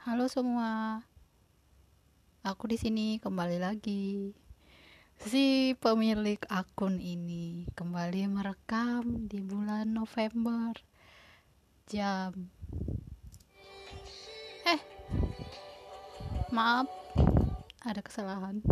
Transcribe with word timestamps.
Halo 0.00 0.32
semua. 0.32 1.04
Aku 2.40 2.64
di 2.64 2.80
sini 2.80 3.20
kembali 3.20 3.60
lagi. 3.60 4.32
Si 5.20 5.76
pemilik 5.76 6.40
akun 6.48 6.96
ini 7.04 7.68
kembali 7.76 8.32
merekam 8.32 9.28
di 9.28 9.44
bulan 9.44 9.92
November. 9.92 10.72
Jam 11.84 12.32
Eh. 14.64 14.80
Maaf. 16.48 16.88
Ada 17.84 18.00
kesalahan. 18.00 18.64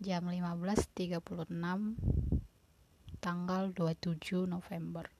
Jam 0.00 0.32
15.36 0.32 1.12
tanggal 3.20 3.68
27 3.68 4.48
November 4.48 5.15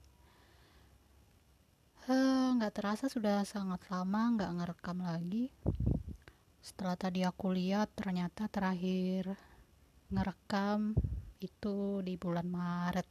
nggak 2.06 2.70
uh, 2.70 2.76
terasa 2.76 3.10
sudah 3.10 3.42
sangat 3.42 3.82
lama 3.90 4.38
nggak 4.38 4.52
ngerekam 4.62 5.02
lagi. 5.02 5.50
Setelah 6.62 6.94
tadi 6.94 7.26
aku 7.26 7.50
lihat 7.50 7.94
ternyata 7.98 8.46
terakhir 8.46 9.34
ngerekam 10.14 10.94
itu 11.42 12.00
di 12.06 12.14
bulan 12.14 12.46
Maret. 12.46 13.08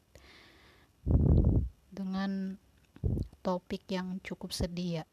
Dengan 1.91 2.55
topik 3.43 3.83
yang 3.91 4.23
cukup 4.23 4.55
sedih 4.55 5.03
ya 5.03 5.05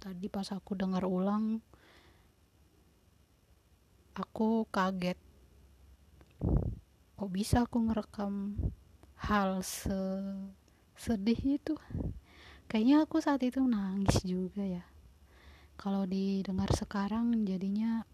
tadi 0.00 0.32
pas 0.32 0.48
aku 0.48 0.72
dengar 0.72 1.04
ulang 1.04 1.60
aku 4.16 4.64
kaget. 4.72 5.20
Kok 7.20 7.30
bisa 7.30 7.68
aku 7.68 7.84
ngerekam 7.84 8.56
hal 9.20 9.60
se 9.60 9.94
sedih 10.96 11.60
itu 11.60 11.76
kayaknya 12.70 13.02
aku 13.02 13.18
saat 13.18 13.42
itu 13.42 13.58
nangis 13.58 14.22
juga 14.22 14.62
ya. 14.62 14.86
Kalau 15.74 16.06
didengar 16.06 16.70
sekarang 16.78 17.42
jadinya 17.42 18.06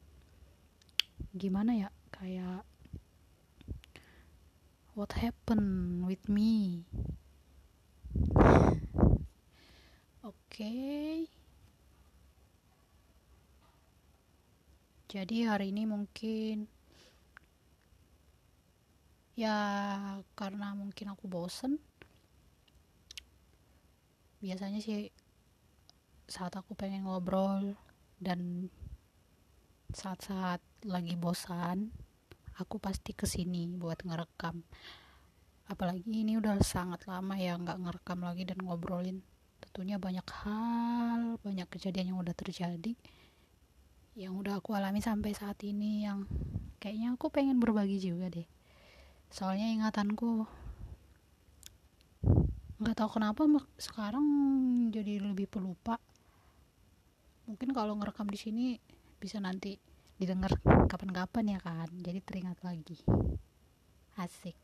gimana 1.36 1.76
ya? 1.76 1.88
Kayak 2.08 2.64
what 4.96 5.12
happened 5.12 6.08
with 6.08 6.24
me? 6.32 6.88
Oke. 10.24 10.32
Okay. 10.48 11.28
jadi 15.16 15.48
hari 15.48 15.72
ini 15.72 15.88
mungkin 15.88 16.68
ya 19.32 19.56
karena 20.36 20.76
mungkin 20.76 21.08
aku 21.08 21.24
bosen 21.24 21.80
biasanya 24.46 24.78
sih 24.78 25.10
saat 26.30 26.54
aku 26.54 26.78
pengen 26.78 27.02
ngobrol 27.02 27.74
dan 28.22 28.70
saat-saat 29.90 30.62
lagi 30.86 31.18
bosan 31.18 31.90
aku 32.62 32.78
pasti 32.78 33.10
ke 33.10 33.26
sini 33.26 33.66
buat 33.74 34.06
ngerekam. 34.06 34.62
Apalagi 35.66 36.22
ini 36.22 36.38
udah 36.38 36.62
sangat 36.62 37.10
lama 37.10 37.34
ya 37.34 37.58
nggak 37.58 37.82
ngerekam 37.82 38.22
lagi 38.22 38.46
dan 38.46 38.62
ngobrolin. 38.62 39.18
Tentunya 39.58 39.98
banyak 39.98 40.26
hal 40.46 41.42
banyak 41.42 41.66
kejadian 41.66 42.14
yang 42.14 42.18
udah 42.22 42.36
terjadi 42.38 42.94
yang 44.16 44.32
udah 44.32 44.64
aku 44.64 44.72
alami 44.72 45.04
sampai 45.04 45.36
saat 45.36 45.60
ini 45.60 46.08
yang 46.08 46.24
kayaknya 46.80 47.12
aku 47.18 47.28
pengen 47.28 47.60
berbagi 47.60 48.00
juga 48.00 48.32
deh. 48.32 48.48
Soalnya 49.28 49.68
ingatanku 49.68 50.48
nggak 52.76 52.96
tahu 52.96 53.16
kenapa 53.16 53.48
sekarang 53.80 54.26
jadi 54.92 55.24
lebih 55.24 55.48
pelupa. 55.48 55.96
Mungkin 57.48 57.72
kalau 57.72 57.96
ngerekam 57.96 58.28
di 58.28 58.36
sini 58.36 58.66
bisa 59.16 59.40
nanti 59.40 59.80
didengar 60.20 60.52
kapan-kapan 60.84 61.56
ya 61.56 61.60
kan 61.60 61.88
jadi 62.04 62.20
teringat 62.20 62.60
lagi. 62.60 63.00
Asik. 64.20 64.56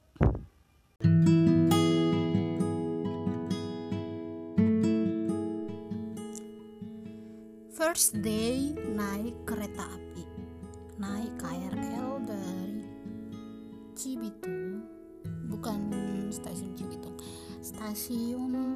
First 7.73 8.21
day 8.21 8.77
naik 8.93 9.37
kereta 9.49 9.89
api 9.89 10.12
stasiun 18.03 18.75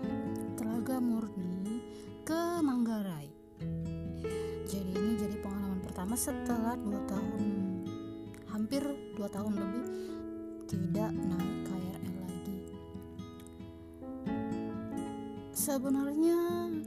Telaga 0.54 1.02
Murni 1.02 1.82
ke 2.22 2.62
Manggarai. 2.62 3.26
Jadi 4.70 4.92
ini 4.94 5.18
jadi 5.18 5.34
pengalaman 5.42 5.82
pertama 5.82 6.14
setelah 6.14 6.78
dua 6.78 7.02
tahun, 7.10 7.42
hampir 8.54 8.86
dua 9.18 9.26
tahun 9.26 9.58
lebih 9.58 9.86
tidak 10.70 11.10
naik 11.10 11.58
KRL 11.66 12.14
lagi. 12.22 12.58
Sebenarnya 15.50 16.38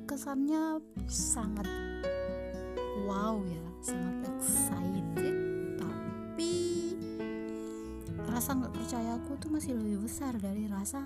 kesannya 0.08 0.80
sangat 1.12 1.68
wow 3.04 3.36
ya, 3.44 3.68
sangat 3.84 4.32
excited. 4.32 5.36
Tapi 5.76 6.56
rasa 8.32 8.64
nggak 8.64 8.72
percaya 8.80 9.20
aku 9.20 9.36
tuh 9.36 9.52
masih 9.52 9.76
lebih 9.76 10.08
besar 10.08 10.40
dari 10.40 10.72
rasa 10.72 11.04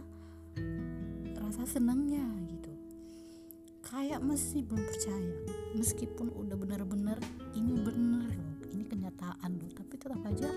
rasa 1.63 1.79
senangnya 1.79 2.27
gitu. 2.51 2.75
Kayak 3.87 4.19
masih 4.19 4.67
belum 4.67 4.83
percaya 4.83 5.31
meskipun 5.79 6.27
udah 6.35 6.59
bener-bener 6.59 7.15
ini 7.55 7.71
bener 7.79 8.35
loh 8.35 8.67
ini 8.75 8.83
kenyataan 8.83 9.63
loh 9.63 9.71
tapi 9.71 9.95
tetap 9.95 10.19
aja 10.27 10.51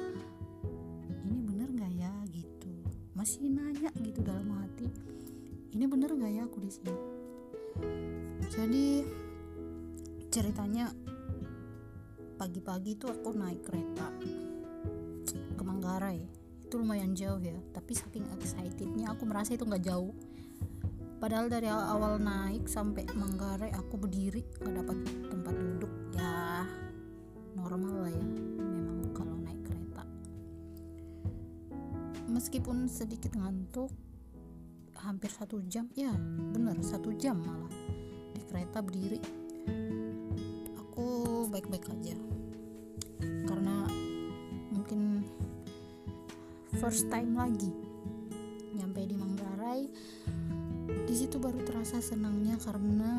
ini 1.22 1.38
bener 1.46 1.70
nggak 1.70 1.94
ya? 1.94 2.10
Gitu. 2.34 2.74
Masih 3.14 3.46
nanya 3.46 3.94
gitu 4.02 4.18
dalam 4.18 4.50
hati 4.58 4.90
ini 5.78 5.86
bener 5.86 6.10
nggak 6.10 6.32
ya 6.34 6.42
aku 6.42 6.58
di 6.58 6.74
sini? 6.74 6.94
Jadi 8.50 8.86
ceritanya 10.26 10.90
pagi-pagi 12.34 12.98
tuh 12.98 13.14
aku 13.14 13.30
naik 13.30 13.62
kereta 13.62 14.10
ke 15.54 15.62
Manggarai. 15.62 16.18
Itu 16.66 16.82
lumayan 16.82 17.14
jauh 17.14 17.38
ya 17.38 17.54
tapi 17.70 17.94
saking 17.94 18.26
excitednya 18.34 19.14
aku 19.14 19.22
merasa 19.22 19.54
itu 19.54 19.62
nggak 19.62 19.86
jauh 19.86 20.10
padahal 21.16 21.48
dari 21.48 21.68
awal 21.68 22.20
naik 22.20 22.68
sampai 22.68 23.08
Manggarai 23.16 23.72
aku 23.72 23.96
berdiri 23.96 24.44
gak 24.60 24.74
dapat 24.76 24.98
tempat 25.32 25.54
duduk. 25.56 25.92
Ya 26.12 26.64
normal 27.56 28.04
lah 28.04 28.12
ya 28.12 28.24
memang 28.60 29.12
kalau 29.16 29.36
naik 29.40 29.60
kereta. 29.64 30.04
Meskipun 32.28 32.86
sedikit 32.88 33.32
ngantuk 33.36 33.88
hampir 34.96 35.28
satu 35.32 35.60
jam 35.68 35.88
ya 35.92 36.12
bener 36.52 36.80
satu 36.84 37.12
jam 37.16 37.40
malah 37.40 37.72
di 38.36 38.42
kereta 38.44 38.84
berdiri. 38.84 39.20
Aku 40.76 41.06
baik-baik 41.48 41.88
aja. 41.88 42.16
Karena 43.20 43.88
mungkin 44.68 45.24
first 46.76 47.08
time 47.08 47.32
lagi 47.40 47.85
di 51.36 51.44
situ 51.44 51.52
baru 51.52 51.68
terasa 51.68 52.00
senangnya 52.00 52.56
karena 52.64 53.12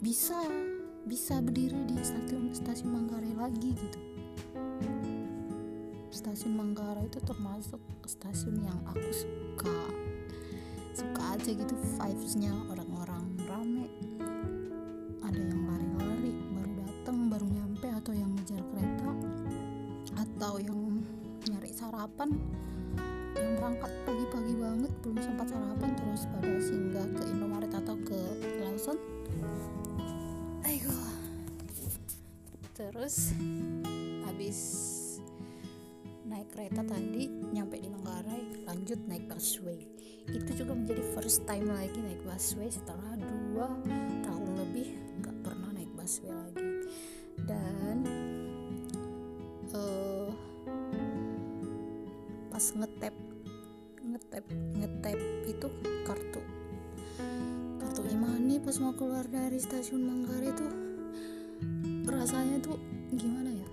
bisa 0.00 0.32
bisa 1.04 1.44
berdiri 1.44 1.76
di 1.92 2.00
stasiun 2.00 2.56
stasiun 2.56 2.88
Manggarai 2.88 3.36
lagi 3.36 3.76
gitu. 3.76 4.00
Stasiun 6.08 6.56
Manggarai 6.56 7.04
itu 7.04 7.20
termasuk 7.20 7.76
stasiun 8.08 8.64
yang 8.64 8.80
aku 8.88 9.12
suka. 9.12 9.76
Suka 10.96 11.36
aja 11.36 11.50
gitu 11.52 11.76
vibesnya 12.00 12.56
orang-orang 12.56 12.85
sarapan 25.66 25.98
terus 25.98 26.22
pada 26.30 26.54
singgah 26.62 27.06
ke 27.10 27.22
Indomaret 27.26 27.72
atau 27.74 27.98
ke 28.06 28.20
Lawson. 28.62 28.94
Ayo. 30.62 30.94
terus 32.70 33.34
habis 34.30 34.58
naik 36.22 36.54
kereta 36.54 36.86
tadi 36.86 37.26
nyampe 37.50 37.82
di 37.82 37.90
Manggarai 37.90 38.62
lanjut 38.62 39.02
naik 39.10 39.26
busway. 39.26 39.82
Itu 40.30 40.54
juga 40.54 40.78
menjadi 40.78 41.02
first 41.18 41.42
time 41.50 41.66
lagi 41.66 41.98
naik 41.98 42.22
busway 42.22 42.70
setelah 42.70 43.18
dua 43.18 43.66
tahun 44.22 44.50
lebih 44.62 44.94
nggak 45.18 45.36
pernah 45.42 45.74
naik 45.74 45.90
busway 45.98 46.30
lagi. 46.30 46.62
Dan 47.42 48.06
uh, 49.74 50.30
pas 52.54 52.62
ngetep 52.70 53.25
pas 58.76 58.84
mau 58.84 58.92
keluar 58.92 59.24
dari 59.24 59.56
stasiun 59.56 60.04
Manggarai 60.04 60.52
tuh 60.52 60.68
rasanya 62.12 62.60
tuh 62.60 62.76
gimana 63.08 63.48
ya? 63.48 63.64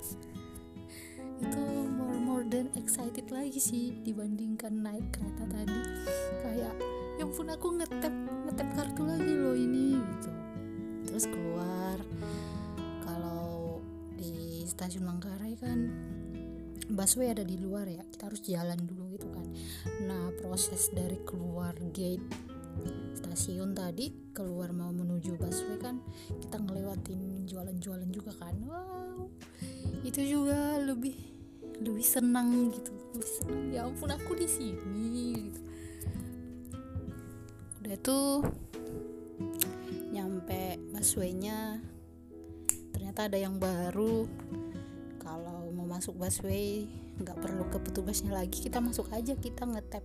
Itu 1.43 1.59
more 1.91 2.15
more 2.23 2.47
than 2.47 2.71
excited 2.79 3.27
lagi 3.27 3.59
sih 3.59 3.99
dibandingkan 3.99 4.71
naik 4.71 5.03
kereta 5.11 5.43
tadi. 5.51 5.75
Kayak 6.47 6.79
ya 7.19 7.25
pun 7.27 7.51
aku 7.51 7.83
ngetep 7.83 8.15
ngetep 8.47 8.67
kartu 8.79 9.03
lagi 9.03 9.33
loh 9.35 9.51
ini 9.59 9.99
gitu. 9.99 10.31
Terus 11.11 11.27
keluar. 11.27 11.99
Kalau 13.03 13.83
di 14.15 14.63
stasiun 14.63 15.03
Manggarai 15.03 15.59
kan 15.59 15.79
busway 16.87 17.35
ada 17.35 17.43
di 17.43 17.59
luar 17.59 17.91
ya 17.91 18.07
kita 18.07 18.31
harus 18.31 18.39
jalan 18.39 18.79
dulu 18.79 19.19
gitu 19.19 19.27
kan. 19.35 19.51
Nah 20.07 20.31
proses 20.39 20.87
dari 20.95 21.19
keluar 21.27 21.75
gate 21.91 22.52
stasiun 23.13 23.73
tadi 23.73 24.33
keluar 24.33 24.73
mau 24.73 24.89
menuju 24.89 25.37
busway 25.37 25.77
kan 25.77 26.01
kita 26.41 26.57
ngelewatin 26.61 27.45
jualan-jualan 27.49 28.09
juga 28.09 28.31
kan. 28.37 28.55
Wow 28.65 29.29
itu 30.03 30.21
juga 30.37 30.77
lebih 30.83 31.15
lebih 31.79 32.05
senang 32.05 32.69
gitu. 32.69 32.91
Lebih 33.15 33.31
senang. 33.39 33.63
Ya 33.71 33.81
ampun 33.87 34.11
aku 34.11 34.35
di 34.35 34.47
sini 34.47 35.49
gitu. 35.49 35.61
Udah 37.83 37.97
tuh 37.99 38.33
nyampe 40.11 40.79
busway-nya 40.91 41.79
ternyata 42.91 43.31
ada 43.31 43.39
yang 43.39 43.57
baru. 43.57 44.27
Kalau 45.23 45.71
mau 45.71 45.87
masuk 45.87 46.19
busway 46.19 46.85
nggak 47.23 47.39
perlu 47.39 47.63
ke 47.71 47.79
petugasnya 47.79 48.35
lagi. 48.35 48.59
Kita 48.59 48.83
masuk 48.83 49.07
aja 49.15 49.33
kita 49.39 49.63
ngetap 49.63 50.03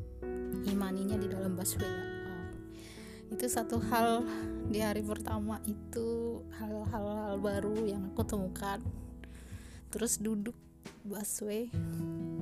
imaninya 0.70 1.18
di 1.18 1.26
dalam 1.26 1.58
busway 1.58 1.86
ya. 1.86 2.17
Itu 3.28 3.44
satu 3.44 3.76
hal 3.92 4.24
di 4.68 4.80
hari 4.80 5.04
pertama 5.04 5.60
itu 5.68 6.40
hal-hal 6.56 7.36
baru 7.40 7.76
yang 7.84 8.08
aku 8.12 8.24
temukan. 8.24 8.80
Terus 9.92 10.20
duduk 10.20 10.56
busway. 11.04 11.68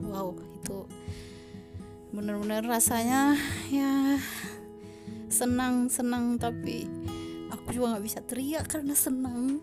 Wow 0.06 0.38
itu 0.38 0.87
bener-bener 2.15 2.65
rasanya 2.65 3.37
ya 3.69 4.17
senang 5.27 5.91
senang 5.91 6.38
tapi 6.38 6.87
aku 7.50 7.77
juga 7.77 7.99
nggak 7.99 8.06
bisa 8.06 8.21
teriak 8.23 8.67
karena 8.71 8.94
senang. 8.94 9.59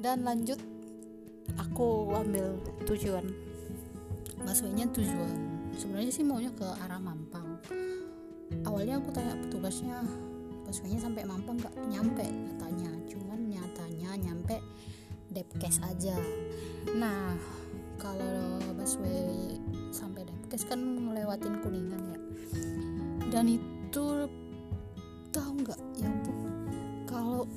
Dan 0.00 0.24
lanjut 0.24 0.60
aku 1.60 2.08
ambil 2.16 2.56
tujuan. 2.88 3.28
Busway-nya 4.40 4.88
tujuan. 4.96 5.36
Sebenarnya 5.76 6.12
sih 6.12 6.24
maunya 6.24 6.50
ke 6.56 6.64
arah 6.64 6.98
Mampang 6.98 7.27
awalnya 8.64 9.00
aku 9.00 9.10
tanya 9.12 9.34
petugasnya 9.40 10.04
busway-nya 10.68 11.00
sampai 11.00 11.24
Mampang 11.24 11.56
nggak? 11.60 11.74
Nyampe 11.88 12.26
katanya. 12.26 12.90
Cuman 13.08 13.38
nyatanya 13.48 14.10
nyampe 14.20 14.56
Depkes 15.28 15.80
aja. 15.84 16.16
Nah 16.96 17.36
kalau 18.00 18.60
busway 18.76 19.56
sampai 19.92 20.24
Depkes 20.28 20.68
kan 20.68 20.80
ngelewatin 20.80 21.60
Kuningan 21.64 22.02
ya. 22.12 22.18
Dan 23.28 23.56
itu 23.60 24.04
tahu 25.32 25.52
nggak 25.64 25.80
ya 26.00 26.08
ampun. 26.08 26.36
Kalau 27.08 27.48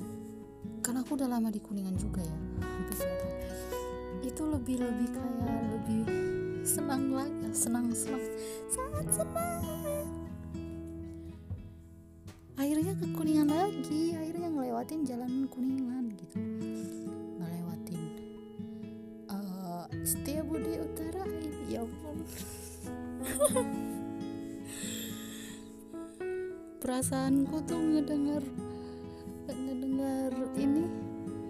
karena 0.81 1.03
aku 1.03 1.13
udah 1.15 1.29
lama 1.29 1.53
di 1.53 1.61
Kuningan 1.61 1.95
juga 1.95 2.25
ya 2.25 2.37
hampir 2.91 2.97
itu 4.21 4.43
lebih 4.45 4.75
lebih 4.81 5.09
kayak 5.13 5.59
lebih 5.75 6.03
senang 6.61 7.09
lagi 7.13 7.49
senang 7.53 7.89
senang. 7.93 8.21
Sangat 8.69 9.05
senang 9.09 9.80
perasaanku 27.01 27.65
tuh 27.65 27.81
ngedengar 27.81 28.45
ngedengar 29.49 30.29
ini 30.53 30.85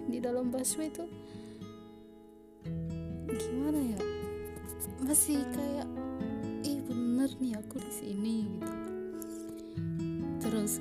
di 0.08 0.16
dalam 0.16 0.48
busway 0.48 0.88
tuh 0.88 1.04
gimana 3.28 3.76
ya? 3.76 4.00
Masih 5.04 5.44
kayak 5.52 5.84
ih 6.64 6.80
bener 6.88 7.28
nih 7.36 7.52
aku 7.60 7.84
di 7.84 7.92
sini 7.92 8.36
gitu. 8.48 8.72
Terus 10.40 10.80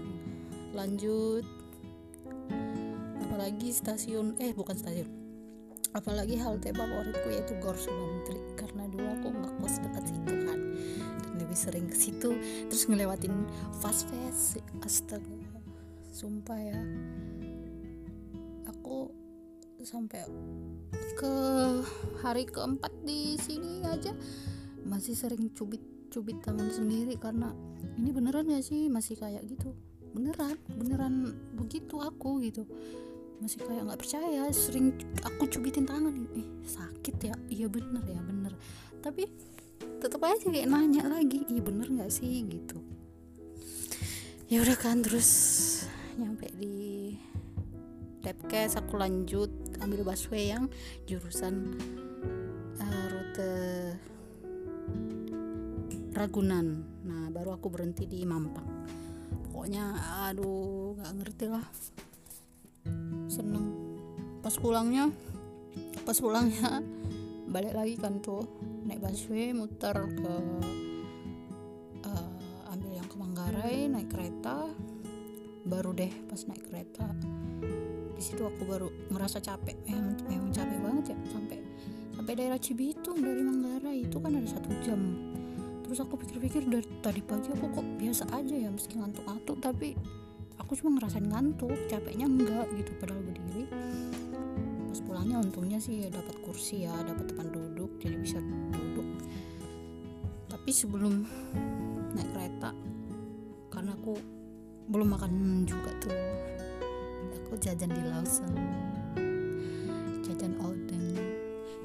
lanjut. 0.72 1.44
Apalagi 3.28 3.76
stasiun 3.76 4.40
eh 4.40 4.56
bukan 4.56 4.80
stasiun. 4.80 5.12
Apalagi 5.92 6.40
halte 6.40 6.72
favoritku 6.72 7.28
yaitu 7.28 7.60
Gor 7.60 7.76
Sumantri 7.76 8.40
karena 8.56 8.88
dulu 8.88 9.20
aku 9.20 9.31
sering 11.62 11.86
ke 11.86 11.98
situ 11.98 12.34
terus 12.66 12.90
ngelewatin 12.90 13.46
fast 13.78 14.10
fast 14.10 14.58
astaga 14.82 15.52
sumpah 16.12 16.60
ya. 16.60 16.78
Aku 18.68 19.10
sampai 19.82 20.28
ke 21.18 21.34
hari 22.22 22.46
keempat 22.46 22.92
di 23.02 23.40
sini 23.40 23.82
aja 23.88 24.14
masih 24.86 25.16
sering 25.16 25.50
cubit-cubit 25.56 26.38
tangan 26.44 26.70
sendiri 26.70 27.16
karena 27.18 27.56
ini 27.98 28.12
beneran 28.12 28.52
gak 28.52 28.62
sih? 28.62 28.92
Masih 28.92 29.18
kayak 29.18 29.48
gitu. 29.48 29.74
Beneran 30.12 30.60
beneran 30.76 31.34
begitu 31.56 31.98
aku 32.04 32.44
gitu. 32.44 32.68
Masih 33.42 33.58
kayak 33.66 33.90
nggak 33.90 34.02
percaya 34.06 34.54
sering 34.54 34.94
aku 35.26 35.50
cubitin 35.50 35.88
tangan. 35.88 36.14
Eh 36.38 36.46
sakit 36.68 37.16
ya. 37.24 37.34
Iya 37.50 37.68
bener 37.72 38.04
ya 38.06 38.22
bener. 38.22 38.54
Tapi 39.02 39.26
tetap 40.02 40.26
aja 40.26 40.50
kayak 40.50 40.66
nanya 40.66 41.06
lagi 41.06 41.46
iya 41.46 41.62
bener 41.62 41.86
nggak 41.86 42.10
sih? 42.10 42.42
Gitu. 42.50 42.82
Ya 44.50 44.66
udah 44.66 44.74
kan 44.74 45.06
terus 45.06 45.30
nyampe 46.18 46.50
di 46.58 47.14
Depkes 48.26 48.78
aku 48.78 48.98
lanjut 48.98 49.50
ambil 49.82 50.02
busway 50.06 50.54
yang 50.54 50.66
jurusan 51.06 51.78
uh, 52.82 53.06
rute 53.14 53.54
Ragunan. 56.18 56.82
Nah 57.06 57.30
baru 57.30 57.56
aku 57.58 57.70
berhenti 57.70 58.10
di 58.10 58.26
Mampang. 58.26 58.68
Pokoknya 59.50 59.94
aduh 60.28 60.98
nggak 60.98 61.14
ngerti 61.22 61.46
lah. 61.50 61.66
Seneng. 63.30 63.70
Pas 64.42 64.54
pulangnya 64.58 65.14
pas 66.02 66.18
pulangnya 66.18 66.82
balik 67.54 67.78
lagi 67.78 67.96
kan 67.96 68.20
tuh 68.20 68.44
naik 68.92 69.00
busway 69.00 69.56
muter 69.56 69.96
ke 69.96 70.36
uh, 72.04 72.72
ambil 72.76 72.92
yang 72.92 73.08
ke 73.08 73.16
Manggarai 73.16 73.88
naik 73.88 74.12
kereta. 74.12 74.68
Baru 75.64 75.96
deh 75.96 76.12
pas 76.28 76.44
naik 76.44 76.68
kereta 76.68 77.08
di 78.22 78.30
situ 78.30 78.46
aku 78.46 78.70
baru 78.70 78.86
ngerasa 79.10 79.42
capek. 79.42 79.74
Memang, 79.90 80.14
memang 80.30 80.52
capek 80.54 80.78
banget 80.78 81.06
ya 81.10 81.18
sampai 81.34 81.58
sampai 82.14 82.34
daerah 82.38 82.62
Cibitung 82.62 83.18
dari 83.18 83.42
Manggarai. 83.42 84.06
Itu 84.06 84.22
kan 84.22 84.38
ada 84.38 84.46
satu 84.46 84.70
jam. 84.86 85.02
Terus 85.82 86.06
aku 86.06 86.22
pikir-pikir 86.22 86.70
dari 86.70 86.86
tadi 87.02 87.26
pagi 87.26 87.50
aku 87.50 87.66
kok 87.74 87.88
biasa 87.98 88.30
aja 88.30 88.54
ya 88.54 88.70
meski 88.70 89.02
ngantuk-ngantuk 89.02 89.58
tapi 89.58 89.98
aku 90.62 90.78
cuma 90.78 91.02
ngerasain 91.02 91.26
ngantuk 91.26 91.74
capeknya 91.90 92.30
enggak 92.30 92.70
gitu 92.78 92.94
padahal 93.02 93.26
berdiri. 93.26 93.66
Pas 94.86 95.00
pulangnya 95.02 95.42
untungnya 95.42 95.82
sih 95.82 96.06
ya 96.06 96.14
dapat 96.14 96.38
kursi 96.46 96.86
ya 96.86 96.94
dapat 97.02 97.26
tempat 97.26 97.50
duduk 97.50 97.98
jadi 97.98 98.22
bisa 98.22 98.38
tapi 100.72 100.88
sebelum 100.88 101.28
naik 102.16 102.32
kereta 102.32 102.72
karena 103.76 103.92
aku 103.92 104.16
belum 104.88 105.20
makan 105.20 105.68
juga 105.68 105.92
tuh 106.00 106.16
aku 107.28 107.60
jajan 107.60 107.92
di 107.92 108.00
Lawson. 108.08 108.56
Jajan 110.24 110.56
odeng. 110.64 111.12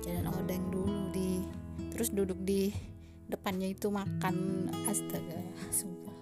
Jajan 0.06 0.30
odeng 0.30 0.70
dulu 0.70 1.10
di 1.10 1.42
terus 1.90 2.14
duduk 2.14 2.38
di 2.46 2.70
depannya 3.26 3.74
itu 3.74 3.90
makan 3.90 4.70
astaga 4.86 5.42
sumpah 5.74 6.15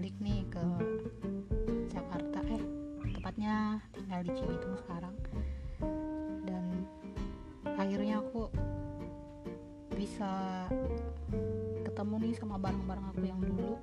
balik 0.00 0.16
nih 0.16 0.40
ke 0.48 0.64
Jakarta. 1.92 2.40
Eh 2.48 2.64
tepatnya 3.20 3.84
tinggal 3.92 4.24
di 4.24 4.32
Cibitung 4.32 4.72
sekarang. 4.80 5.12
Dan 6.40 6.88
akhirnya 7.76 8.24
aku 8.24 8.48
bisa 9.92 10.64
ketemu 11.84 12.14
nih 12.16 12.32
sama 12.32 12.56
barang-barang 12.56 13.12
aku 13.12 13.28
yang 13.28 13.44
dulu. 13.44 13.76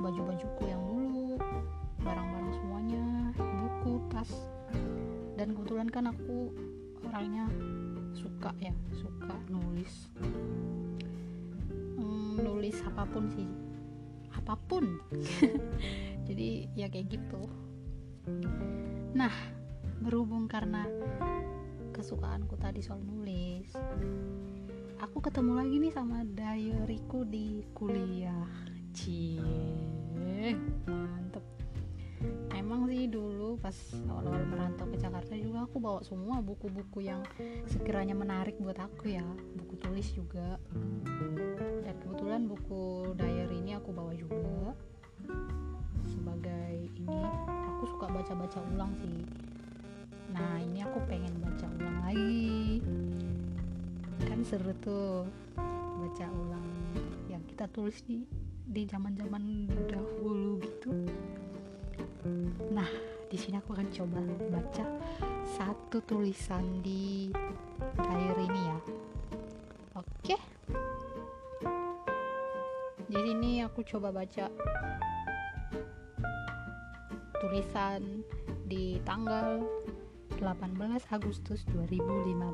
Baju-bajuku 0.00 0.62
yang 0.64 0.80
dulu 0.88 1.36
barang-barang 2.00 2.52
semuanya 2.56 3.04
buku 3.36 4.00
tas. 4.08 4.32
Dan 5.36 5.52
kebetulan 5.52 5.92
kan 5.92 6.08
aku 6.16 6.48
orangnya 7.04 7.44
suka 8.16 8.56
ya 8.56 8.72
suka 8.96 9.36
nulis. 9.52 10.08
Hmm, 12.00 12.40
nulis 12.40 12.80
apa 12.88 13.04
pun 13.04 13.28
sih 13.36 13.69
apa 14.50 14.58
pun. 14.66 14.98
Jadi 16.28 16.66
ya 16.74 16.90
kayak 16.90 17.06
gitu. 17.14 17.42
Nah 19.14 19.32
berhubung 20.02 20.50
karena 20.50 20.90
kesukaanku 21.94 22.56
tadi 22.56 22.80
soal 22.80 23.04
nulis 23.04 23.76
aku 25.00 25.24
ketemu 25.24 25.52
lagi 25.56 25.76
nih 25.80 25.92
sama 25.92 26.22
diaryku 26.28 27.24
di 27.24 27.64
kuliah. 27.72 28.48
Cie 28.92 29.40
mantep. 30.84 31.44
Emang 32.52 32.84
sih 32.90 33.08
dulu 33.08 33.56
pas 33.56 33.72
awal-awal 34.12 34.44
merantau 34.44 34.84
ke 34.92 35.00
Jakarta 35.00 35.32
juga 35.36 35.64
aku 35.64 35.80
bawa 35.80 36.00
semua 36.04 36.44
buku-buku 36.44 37.08
yang 37.08 37.24
sekiranya 37.64 38.12
menarik 38.12 38.60
buat 38.60 38.76
aku 38.76 39.16
ya. 39.16 39.24
Buku 39.56 39.74
tulis 39.80 40.08
juga 40.12 40.60
dan 41.90 41.98
kebetulan 42.06 42.46
buku 42.46 43.10
diary 43.18 43.66
ini 43.66 43.74
aku 43.74 43.90
bawa 43.90 44.14
juga. 44.14 44.70
Sebagai 46.06 46.86
ini 46.94 47.18
aku 47.66 47.82
suka 47.90 48.06
baca-baca 48.06 48.62
ulang 48.70 48.94
sih. 48.94 49.26
Nah 50.30 50.62
ini 50.62 50.86
aku 50.86 51.02
pengen 51.10 51.34
baca 51.42 51.66
ulang 51.66 51.98
lagi. 52.06 52.78
Kan 54.22 54.46
seru 54.46 54.70
tuh 54.78 55.26
baca 55.98 56.30
ulang 56.30 56.70
yang 57.26 57.42
kita 57.50 57.66
tulis 57.74 58.06
di 58.06 58.22
di 58.70 58.86
zaman-zaman 58.86 59.66
dahulu 59.90 60.62
gitu. 60.62 60.94
Nah 62.70 62.86
di 63.26 63.34
sini 63.34 63.58
aku 63.58 63.74
akan 63.74 63.90
coba 63.90 64.22
baca 64.46 64.86
satu 65.58 65.98
tulisan 66.06 66.86
di 66.86 67.34
diary 67.98 68.46
ini 68.46 68.62
ya 68.62 68.99
aku 73.70 73.86
coba 73.86 74.10
baca 74.10 74.50
tulisan 77.38 78.26
di 78.66 78.98
tanggal 79.06 79.62
18 80.42 80.74
Agustus 81.14 81.62
2015 81.70 82.50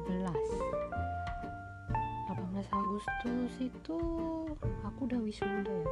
18 2.28 2.68
Agustus 2.68 3.52
itu 3.64 3.98
aku 4.84 5.08
udah 5.08 5.16
wisuda 5.24 5.72
ya 5.72 5.88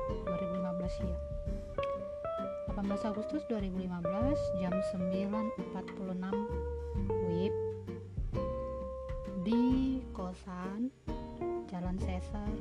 2015 0.60 1.08
ya. 1.08 1.16
18 2.76 3.08
Agustus 3.08 3.40
2015 3.48 4.60
jam 4.60 4.76
9.46 4.92 7.32
WIB 7.32 7.56
di 9.40 10.04
kosan 10.12 10.92
Jalan 11.72 11.96
Sesar 11.96 12.52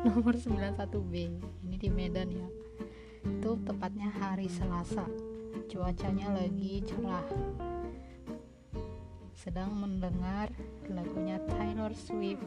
nomor 0.00 0.32
91B 0.32 1.12
ini 1.12 1.44
di 1.80 1.88
Medan 1.88 2.28
ya. 2.28 2.48
Itu 3.24 3.56
tepatnya 3.64 4.12
hari 4.12 4.52
Selasa. 4.52 5.08
Cuacanya 5.72 6.36
lagi 6.36 6.84
cerah. 6.84 7.24
Sedang 9.32 9.72
mendengar 9.80 10.52
lagunya 10.92 11.40
Taylor 11.48 11.96
Swift 11.96 12.44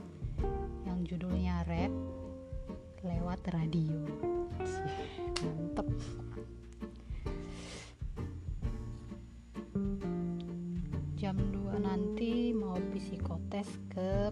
yang 0.85 1.01
judulnya 1.01 1.65
Red 1.65 1.89
lewat 3.01 3.41
radio. 3.49 3.97
Mantep. 5.41 5.89
Jam 11.17 11.39
2 11.39 11.81
nanti 11.81 12.53
mau 12.53 12.77
psikotes 12.93 13.65
ke 13.89 14.22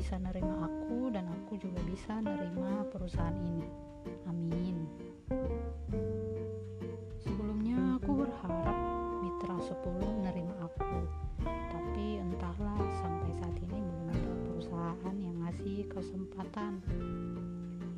bisa 0.00 0.16
nerima 0.16 0.64
aku 0.64 1.12
dan 1.12 1.28
aku 1.28 1.60
juga 1.60 1.76
bisa 1.84 2.24
nerima 2.24 2.88
perusahaan 2.88 3.36
ini. 3.36 3.68
Amin. 4.32 4.88
Sebelumnya 7.20 8.00
aku 8.00 8.24
berharap 8.24 8.78
mitra 9.20 9.60
10 9.60 10.24
nerima 10.24 10.56
aku 10.64 11.04
tapi 11.44 12.16
entahlah 12.16 12.80
sampai 13.04 13.28
saat 13.44 13.52
ini 13.60 13.76
belum 13.76 14.08
ada 14.08 14.32
perusahaan 14.48 15.16
yang 15.20 15.36
ngasih 15.44 15.84
kesempatan. 15.92 16.80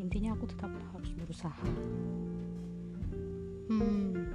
Intinya 0.03 0.35
aku 0.35 0.51
tetap 0.51 0.75
harus 0.91 1.15
berusaha. 1.15 1.71
Hmm 3.71 4.27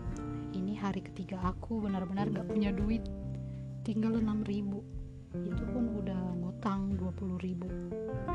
ini 0.56 0.80
hari 0.80 1.04
ketiga 1.04 1.44
aku 1.44 1.84
benar-benar 1.84 2.32
gak 2.32 2.48
punya 2.48 2.72
duit. 2.72 3.04
Tinggal 3.84 4.24
6 4.24 4.48
ribu. 4.48 4.80
Itu 5.36 5.64
pun 5.76 5.87
udah 7.08 7.16
ngutang 7.16 7.40
20 7.40 7.48
ribu. 7.48 7.68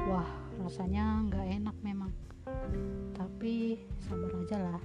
Wah 0.08 0.28
rasanya 0.64 1.28
gak 1.28 1.44
enak 1.44 1.76
memang. 1.84 2.08
Tapi 3.12 3.76
sabar 4.00 4.32
aja 4.32 4.56
lah. 4.56 4.82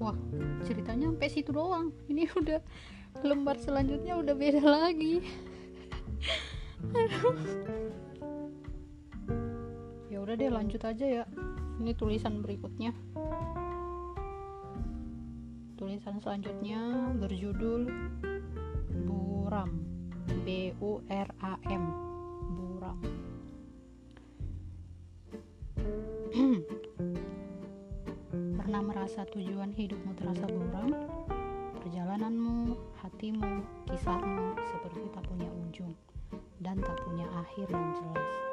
Wah 0.00 0.16
ceritanya 0.64 1.12
sampai 1.12 1.28
situ 1.28 1.52
doang. 1.52 1.92
Ini 2.08 2.24
udah 2.40 2.60
lembar 3.20 3.60
selanjutnya 3.60 4.16
udah 4.16 4.32
beda 4.32 4.64
lagi. 4.64 5.20
Ya 10.08 10.24
udah 10.24 10.40
deh 10.40 10.50
lanjut 10.50 10.82
aja 10.82 11.04
ya. 11.04 11.24
Ini 11.78 11.94
tulisan 11.94 12.40
berikutnya 12.42 12.96
tulisan 15.78 16.18
selanjutnya 16.18 17.14
berjudul 17.22 17.86
buram. 19.06 19.70
B 20.42 20.74
U 20.82 20.98
R 21.06 21.30
A 21.38 21.54
M. 21.70 21.84
Buram. 22.58 22.98
Pernah 28.58 28.82
merasa 28.82 29.22
tujuan 29.30 29.70
hidupmu 29.72 30.18
terasa 30.18 30.50
buram? 30.50 30.90
Perjalananmu 31.78 32.74
hatimu 32.98 33.62
kisahmu 33.86 34.58
seperti 34.58 35.06
tak 35.14 35.24
punya 35.30 35.46
ujung 35.46 35.94
dan 36.58 36.82
tak 36.82 36.98
punya 37.06 37.24
akhir 37.38 37.70
yang 37.70 37.94
jelas 37.94 38.47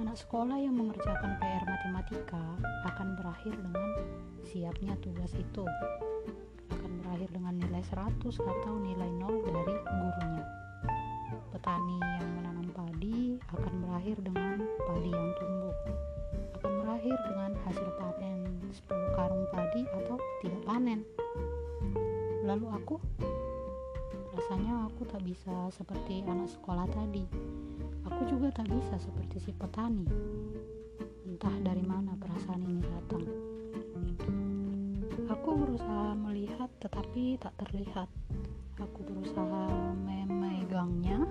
anak 0.00 0.16
sekolah 0.16 0.56
yang 0.56 0.80
mengerjakan 0.80 1.36
PR 1.36 1.60
matematika 1.68 2.40
akan 2.88 3.20
berakhir 3.20 3.52
dengan 3.52 3.90
siapnya 4.48 4.96
tugas 5.04 5.28
itu. 5.36 5.64
Akan 6.72 7.04
berakhir 7.04 7.28
dengan 7.36 7.60
nilai 7.60 7.84
100 7.84 8.16
atau 8.32 8.74
nilai 8.80 9.10
0 9.20 9.28
dari 9.44 9.76
gurunya. 9.76 10.44
Petani 11.52 12.00
yang 12.00 12.30
menanam 12.32 12.68
padi 12.72 13.36
akan 13.52 13.74
berakhir 13.84 14.16
dengan 14.24 14.56
padi 14.88 15.10
yang 15.12 15.30
tumbuh. 15.36 15.76
Akan 16.56 16.72
berakhir 16.80 17.16
dengan 17.28 17.52
hasil 17.68 17.88
panen 18.00 18.38
10 18.72 19.16
karung 19.20 19.44
padi 19.52 19.82
atau 19.84 20.16
tidak 20.40 20.62
panen. 20.64 21.00
Lalu 22.48 22.66
aku? 22.72 22.96
Rasanya 24.32 24.88
aku 24.88 25.04
tak 25.04 25.20
bisa 25.28 25.68
seperti 25.68 26.24
anak 26.24 26.48
sekolah 26.48 26.88
tadi 26.88 27.28
aku 28.06 28.22
juga 28.28 28.48
tak 28.52 28.68
bisa 28.72 28.96
seperti 29.00 29.36
si 29.40 29.50
petani. 29.52 30.06
Entah 31.26 31.56
dari 31.64 31.84
mana 31.84 32.16
perasaan 32.16 32.62
ini 32.64 32.82
datang. 32.84 33.24
Aku 35.30 35.56
berusaha 35.56 36.12
melihat 36.16 36.68
tetapi 36.80 37.40
tak 37.40 37.54
terlihat. 37.64 38.08
Aku 38.80 39.04
berusaha 39.04 39.68
memegangnya 40.00 41.24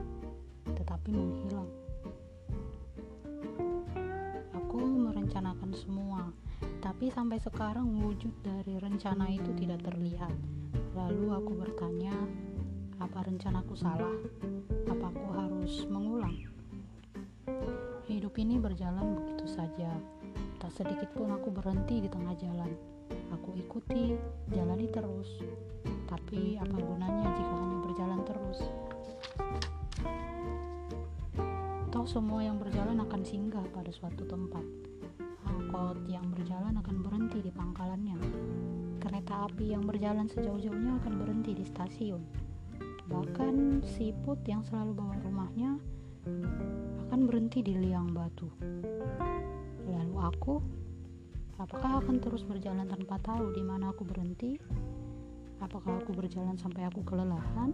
tetapi 0.73 1.09
menghilang. 1.13 1.69
Aku 4.53 4.77
merencanakan 4.81 5.71
semua 5.73 6.29
tapi 6.79 7.11
sampai 7.11 7.39
sekarang 7.39 7.91
wujud 7.99 8.31
dari 8.43 8.79
rencana 8.79 9.27
itu 9.31 9.51
tidak 9.59 9.83
terlihat. 9.83 10.31
Lalu 10.95 11.31
aku 11.31 11.51
bertanya 11.55 12.15
apa 12.99 13.23
rencanaku 13.23 13.75
salah? 13.75 14.15
Apa 14.87 15.11
aku 15.11 15.25
harus 15.31 15.87
mengulang 15.87 16.58
hidup 18.19 18.35
ini 18.35 18.59
berjalan 18.59 19.15
begitu 19.15 19.47
saja 19.47 19.95
Tak 20.59 20.75
sedikit 20.75 21.07
pun 21.15 21.31
aku 21.31 21.55
berhenti 21.55 22.03
di 22.03 22.11
tengah 22.11 22.35
jalan. 22.35 22.67
Aku 23.31 23.55
ikuti, 23.55 24.19
jalani 24.51 24.91
terus. 24.91 25.39
Tapi 26.03 26.59
apa 26.59 26.75
gunanya 26.75 27.31
jika 27.31 27.53
hanya 27.55 27.77
berjalan 27.79 28.21
terus? 28.27 28.59
Toh 31.87 32.03
semua 32.03 32.43
yang 32.43 32.59
berjalan 32.59 32.99
akan 32.99 33.21
singgah 33.23 33.63
pada 33.71 33.87
suatu 33.87 34.27
tempat. 34.27 34.61
Angkot 35.47 36.03
yang 36.11 36.27
berjalan 36.27 36.75
akan 36.75 37.07
berhenti 37.07 37.39
di 37.39 37.55
pangkalannya. 37.55 38.19
Kereta 38.99 39.47
api 39.47 39.71
yang 39.71 39.87
berjalan 39.87 40.27
sejauh-jauhnya 40.27 40.99
akan 40.99 41.13
berhenti 41.23 41.55
di 41.55 41.63
stasiun. 41.63 42.19
Bahkan 43.07 43.79
siput 43.95 44.43
yang 44.43 44.59
selalu 44.67 44.91
bawa 44.91 45.15
berhenti 47.29 47.61
di 47.61 47.77
liang 47.77 48.09
batu. 48.09 48.49
Lalu 49.85 50.15
aku, 50.17 50.57
apakah 51.61 52.01
akan 52.01 52.17
terus 52.17 52.41
berjalan 52.41 52.89
tanpa 52.89 53.21
tahu 53.21 53.53
di 53.53 53.61
mana 53.61 53.93
aku 53.93 54.01
berhenti? 54.01 54.57
Apakah 55.61 56.01
aku 56.01 56.09
berjalan 56.17 56.57
sampai 56.57 56.89
aku 56.89 57.05
kelelahan? 57.05 57.69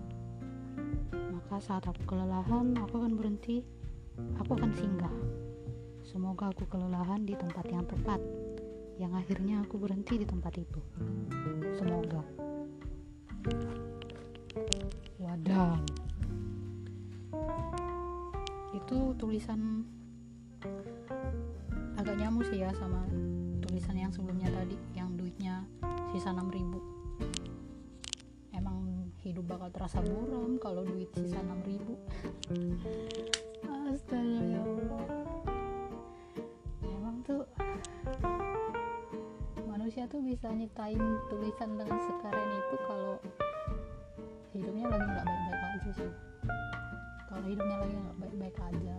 Maka 1.16 1.64
saat 1.64 1.88
aku 1.88 2.04
kelelahan, 2.04 2.76
aku 2.84 3.00
akan 3.00 3.16
berhenti. 3.16 3.64
Aku 4.44 4.60
akan 4.60 4.76
singgah. 4.76 5.16
Semoga 6.04 6.52
aku 6.52 6.68
kelelahan 6.68 7.24
di 7.24 7.40
tempat 7.40 7.64
yang 7.72 7.88
tepat, 7.88 8.20
yang 9.00 9.16
akhirnya 9.16 9.64
aku 9.64 9.80
berhenti 9.80 10.20
di 10.20 10.28
tempat 10.28 10.52
itu. 10.60 10.84
Semoga. 11.80 12.28
Wadah. 15.16 16.05
Itu 18.76 19.16
tulisan 19.16 19.88
agak 21.96 22.20
nyamuk 22.20 22.44
sih 22.52 22.60
ya 22.60 22.76
sama 22.76 23.08
tulisan 23.64 23.96
yang 23.96 24.12
sebelumnya 24.12 24.52
tadi 24.52 24.76
yang 24.94 25.16
duitnya 25.16 25.64
sisa 26.12 26.36
6000 26.36 26.96
hidup 29.26 29.42
bakal 29.50 29.74
terasa 29.74 30.06
buram 30.06 30.62
kalau 30.62 30.86
duit 30.86 31.10
sisa 31.18 31.42
6000 31.42 31.82
astaga 33.90 34.42
ya 34.46 34.62
Allah. 34.62 35.06
Emang 36.86 37.26
tuh 37.26 37.42
manusia 39.66 40.06
tuh 40.06 40.22
bisa 40.22 40.54
nyiptain 40.54 41.02
tulisan 41.34 41.74
dengan 41.74 41.98
sekeren 42.06 42.50
itu 42.54 42.76
kalau 42.86 43.18
hidupnya 44.54 44.94
lagi 44.94 45.08
nggak 45.10 45.26
baik-baik 45.26 45.74
aja 45.74 45.92
sih 45.98 46.12
kalau 47.36 47.52
hidupnya 47.52 47.78
lagi 47.84 47.96
nggak 48.00 48.18
baik-baik 48.24 48.58
aja. 48.64 48.98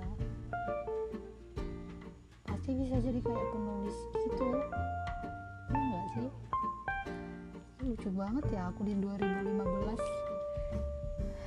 Pasti 2.45 2.71
bisa 2.77 3.01
jadi 3.01 3.21
kayak 3.25 3.47
penulis 3.49 3.97
gitu. 4.13 4.49
Ya 5.73 5.81
nggak 5.81 6.07
sih? 6.13 6.29
Lucu 7.81 8.09
banget 8.13 8.45
ya 8.53 8.69
aku 8.69 8.85
di 8.85 8.93
2015 9.01 10.27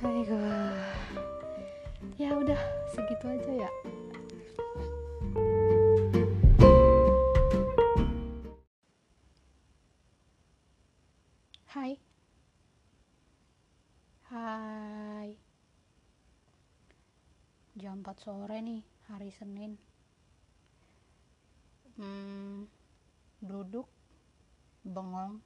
Aduh 0.00 0.74
ya 2.16 2.32
udah 2.36 2.60
segitu 2.92 3.24
aja 3.28 3.52
ya 3.64 3.70
Jam 17.90 18.06
4 18.06 18.22
sore 18.22 18.62
nih 18.62 18.86
hari 19.10 19.34
Senin. 19.34 19.74
Hmm, 21.98 22.62
Duduk 23.42 23.90
Bengong 24.86 25.42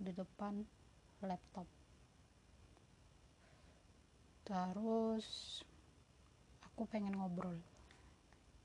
di 0.00 0.08
depan 0.16 0.64
laptop. 1.20 1.68
Terus 4.48 5.60
aku 6.64 6.88
pengen 6.88 7.20
ngobrol. 7.20 7.60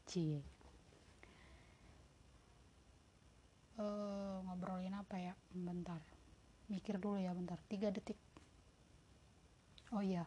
Cie. 0.08 0.39
Uh, 3.76 4.39
ngobrolin 4.48 4.96
apa 4.96 5.20
ya? 5.20 5.36
Bentar. 5.52 6.00
Mikir 6.72 7.04
dulu 7.04 7.20
ya 7.20 7.36
bentar. 7.36 7.60
Tiga 7.67 7.91
detik. 7.91 8.15
Oh 9.91 10.00
iya. 10.00 10.24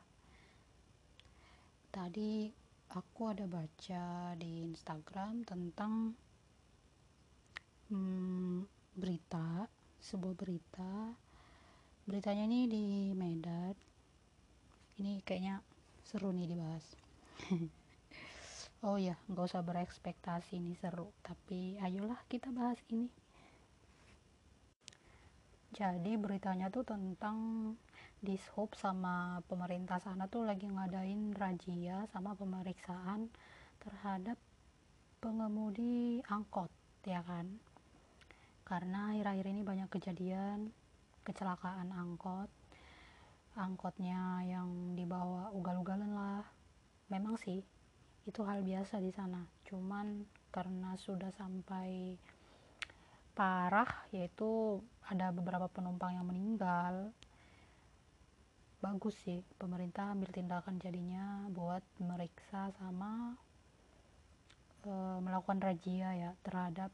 Tadi 1.89 2.61
aku 2.93 3.33
ada 3.33 3.49
baca 3.49 4.37
di 4.37 4.69
Instagram 4.69 5.49
tentang 5.49 6.13
hmm, 7.89 8.69
berita 8.93 9.65
sebuah 10.05 10.37
berita. 10.37 11.17
Beritanya 12.05 12.45
ini 12.45 12.69
di 12.69 12.85
Medan. 13.17 13.73
Ini 15.01 15.25
kayaknya 15.25 15.65
seru 16.05 16.35
nih 16.37 16.49
dibahas. 16.53 16.87
Oh 18.83 18.99
ya 18.99 19.15
nggak 19.31 19.47
usah 19.47 19.63
berekspektasi 19.63 20.59
ini 20.59 20.75
seru 20.75 21.15
tapi 21.23 21.79
ayolah 21.79 22.19
kita 22.27 22.51
bahas 22.51 22.83
ini. 22.91 23.07
Jadi 25.71 26.19
beritanya 26.19 26.67
tuh 26.67 26.83
tentang 26.83 27.39
dishub 28.23 28.71
sama 28.79 29.43
pemerintah 29.51 29.99
sana 29.99 30.31
tuh 30.31 30.47
lagi 30.47 30.71
ngadain 30.71 31.35
razia 31.35 32.07
sama 32.15 32.39
pemeriksaan 32.39 33.27
terhadap 33.83 34.39
pengemudi 35.19 36.23
angkot 36.31 36.71
ya 37.03 37.19
kan? 37.27 37.51
Karena 38.63 39.11
akhir-akhir 39.11 39.47
ini 39.51 39.63
banyak 39.67 39.91
kejadian 39.91 40.71
kecelakaan 41.27 41.91
angkot. 41.91 42.47
Angkotnya 43.59 44.41
yang 44.47 44.95
dibawa 44.97 45.51
ugal-ugalan 45.53 46.15
lah. 46.15 46.47
Memang 47.11 47.37
sih 47.37 47.61
itu 48.23 48.41
hal 48.47 48.63
biasa 48.63 49.03
di 49.03 49.11
sana. 49.11 49.43
Cuman 49.67 50.25
karena 50.55 50.95
sudah 50.95 51.35
sampai 51.35 52.17
parah 53.35 54.09
yaitu 54.15 54.79
ada 55.11 55.35
beberapa 55.35 55.67
penumpang 55.67 56.17
yang 56.17 56.29
meninggal 56.29 57.11
bagus 58.83 59.15
sih 59.23 59.47
pemerintah 59.63 60.11
ambil 60.11 60.35
tindakan 60.35 60.75
jadinya 60.83 61.47
buat 61.55 61.87
meriksa 62.03 62.75
sama 62.75 63.39
e, 64.83 64.91
melakukan 65.23 65.63
razia 65.63 66.11
ya 66.19 66.31
terhadap 66.43 66.91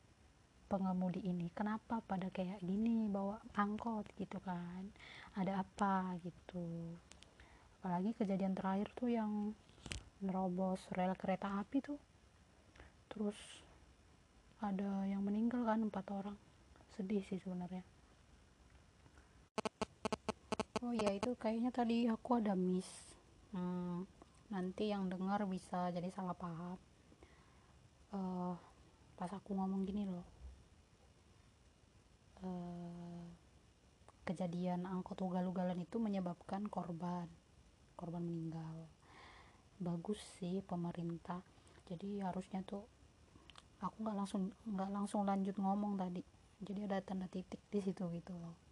pengemudi 0.68 1.24
ini. 1.24 1.48
Kenapa 1.56 2.04
pada 2.04 2.28
kayak 2.28 2.60
gini 2.60 3.08
bawa 3.08 3.40
angkot 3.56 4.04
gitu 4.20 4.36
kan? 4.44 4.84
Ada 5.32 5.64
apa 5.64 6.12
gitu? 6.20 6.92
Apalagi 7.80 8.12
kejadian 8.20 8.52
terakhir 8.52 8.92
tuh 8.92 9.08
yang 9.08 9.56
nerobos 10.20 10.84
rel 10.92 11.16
kereta 11.16 11.56
api 11.56 11.80
tuh. 11.80 11.96
Terus 13.08 13.64
ada 14.60 15.08
yang 15.08 15.24
meninggal 15.24 15.64
kan 15.64 15.88
empat 15.88 16.04
orang. 16.12 16.36
Sedih 17.00 17.24
sih 17.24 17.40
sebenarnya 17.40 17.80
oh 20.84 20.94
ya 20.94 21.10
itu 21.10 21.34
kayaknya 21.34 21.74
tadi 21.74 22.06
aku 22.06 22.38
ada 22.38 22.54
miss. 22.54 22.86
Hmm, 23.50 24.06
nanti 24.52 24.94
yang 24.94 25.10
dengar 25.10 25.42
bisa 25.48 25.90
jadi 25.90 26.06
salah 26.14 26.36
paham. 26.38 26.78
Uh, 28.14 28.54
pas 29.18 29.30
aku 29.34 29.58
ngomong 29.58 29.82
gini 29.82 30.06
loh. 30.06 30.26
Eh, 32.38 33.24
kejadian 34.22 34.86
angkot 34.86 35.18
ugal-ugalan 35.18 35.82
itu 35.82 35.98
menyebabkan 35.98 36.70
korban 36.70 37.26
korban 37.98 38.22
meninggal. 38.22 38.86
Bagus 39.82 40.22
sih 40.38 40.62
pemerintah. 40.62 41.42
Jadi 41.90 42.22
harusnya 42.22 42.62
tuh 42.62 42.86
aku 43.82 44.06
nggak 44.06 44.16
langsung 44.16 44.54
nggak 44.62 44.90
langsung 44.94 45.26
lanjut 45.26 45.58
ngomong 45.58 45.98
tadi. 45.98 46.22
Jadi 46.62 46.80
ada 46.86 47.02
tanda 47.02 47.26
titik 47.26 47.58
di 47.66 47.82
situ 47.82 48.06
gitu 48.14 48.34
loh 48.38 48.67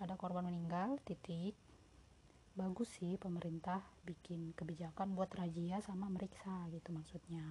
ada 0.00 0.14
korban 0.20 0.46
meninggal 0.46 1.00
titik. 1.04 1.56
Bagus 2.56 2.88
sih 2.96 3.20
pemerintah 3.20 3.84
bikin 4.08 4.56
kebijakan 4.56 5.12
buat 5.12 5.28
razia 5.36 5.80
sama 5.84 6.08
meriksa 6.08 6.68
gitu 6.72 6.92
maksudnya. 6.92 7.44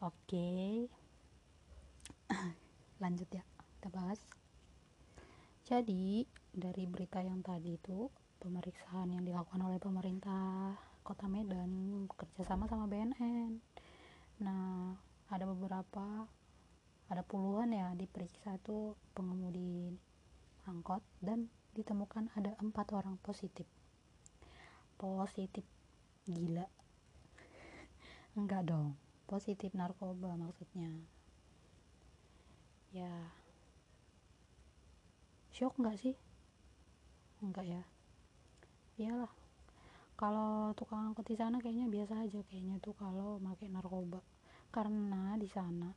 Oke. 0.00 0.88
Lanjut 3.02 3.28
ya 3.28 3.44
kita 3.76 3.88
bahas. 3.92 4.20
Jadi 5.62 6.24
dari 6.52 6.84
berita 6.84 7.20
yang 7.20 7.44
tadi 7.44 7.76
itu 7.76 8.08
pemeriksaan 8.42 9.14
yang 9.14 9.22
dilakukan 9.22 9.62
oleh 9.62 9.78
pemerintah 9.78 10.74
kota 11.02 11.26
Medan 11.26 12.06
bekerjasama 12.06 12.70
sama 12.70 12.86
BNN 12.86 13.58
nah 14.42 14.98
ada 15.30 15.44
beberapa 15.46 16.26
ada 17.10 17.22
puluhan 17.26 17.70
ya 17.74 17.94
diperiksa 17.94 18.58
tuh 18.62 18.98
pengemudi 19.14 19.94
angkot 20.66 21.02
dan 21.22 21.50
ditemukan 21.72 22.28
ada 22.36 22.52
empat 22.60 22.92
orang 22.92 23.16
positif. 23.24 23.64
Positif. 25.00 25.64
Gila. 26.28 26.68
Enggak 28.38 28.68
dong. 28.68 29.00
Positif 29.24 29.72
narkoba 29.72 30.36
maksudnya. 30.36 30.92
Ya. 32.92 33.32
Shock 35.56 35.80
nggak 35.80 35.96
sih? 35.96 36.14
Enggak 37.40 37.64
ya. 37.64 37.82
Iyalah. 39.00 39.32
Kalau 40.20 40.76
tukang 40.76 41.10
angkot 41.10 41.24
di 41.24 41.34
sana 41.40 41.58
kayaknya 41.58 41.88
biasa 41.88 42.28
aja 42.28 42.44
kayaknya 42.46 42.76
tuh 42.84 42.92
kalau 42.92 43.40
pakai 43.40 43.72
narkoba. 43.72 44.20
Karena 44.68 45.40
di 45.40 45.48
sana 45.48 45.88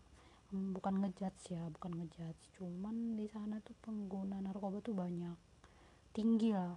hmm, 0.55 0.71
bukan 0.71 1.03
ngejudge 1.03 1.51
ya 1.51 1.67
bukan 1.67 1.99
ngejudge. 1.99 2.55
Cuman 2.55 3.19
di 3.19 3.27
sana 3.27 3.59
tuh 3.59 3.75
pengguna 3.83 4.39
narkoba 4.39 4.79
tuh 4.79 4.95
banyak 4.95 5.54
tinggi 6.15 6.55
lah. 6.55 6.71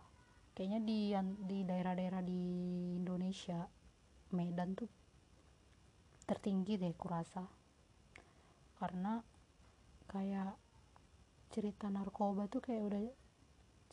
Kayaknya 0.50 0.80
di 0.82 1.00
di 1.46 1.58
daerah-daerah 1.62 2.18
di 2.26 2.42
Indonesia 2.98 3.62
Medan 4.34 4.74
tuh 4.74 4.90
tertinggi 6.26 6.74
deh 6.74 6.90
kurasa. 6.98 7.46
Karena 8.82 9.22
kayak 10.10 10.58
cerita 11.54 11.86
narkoba 11.86 12.50
tuh 12.50 12.58
kayak 12.58 12.82
udah 12.82 13.02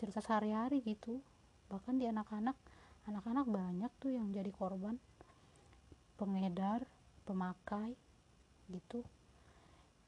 cerita 0.02 0.26
sehari-hari 0.26 0.82
gitu. 0.82 1.22
Bahkan 1.70 2.02
di 2.02 2.10
anak-anak 2.10 2.58
anak-anak 3.06 3.46
banyak 3.46 3.92
tuh 4.02 4.18
yang 4.18 4.34
jadi 4.34 4.50
korban. 4.50 4.98
Pengedar 6.18 6.90
pemakai 7.30 7.94
gitu. 8.74 9.06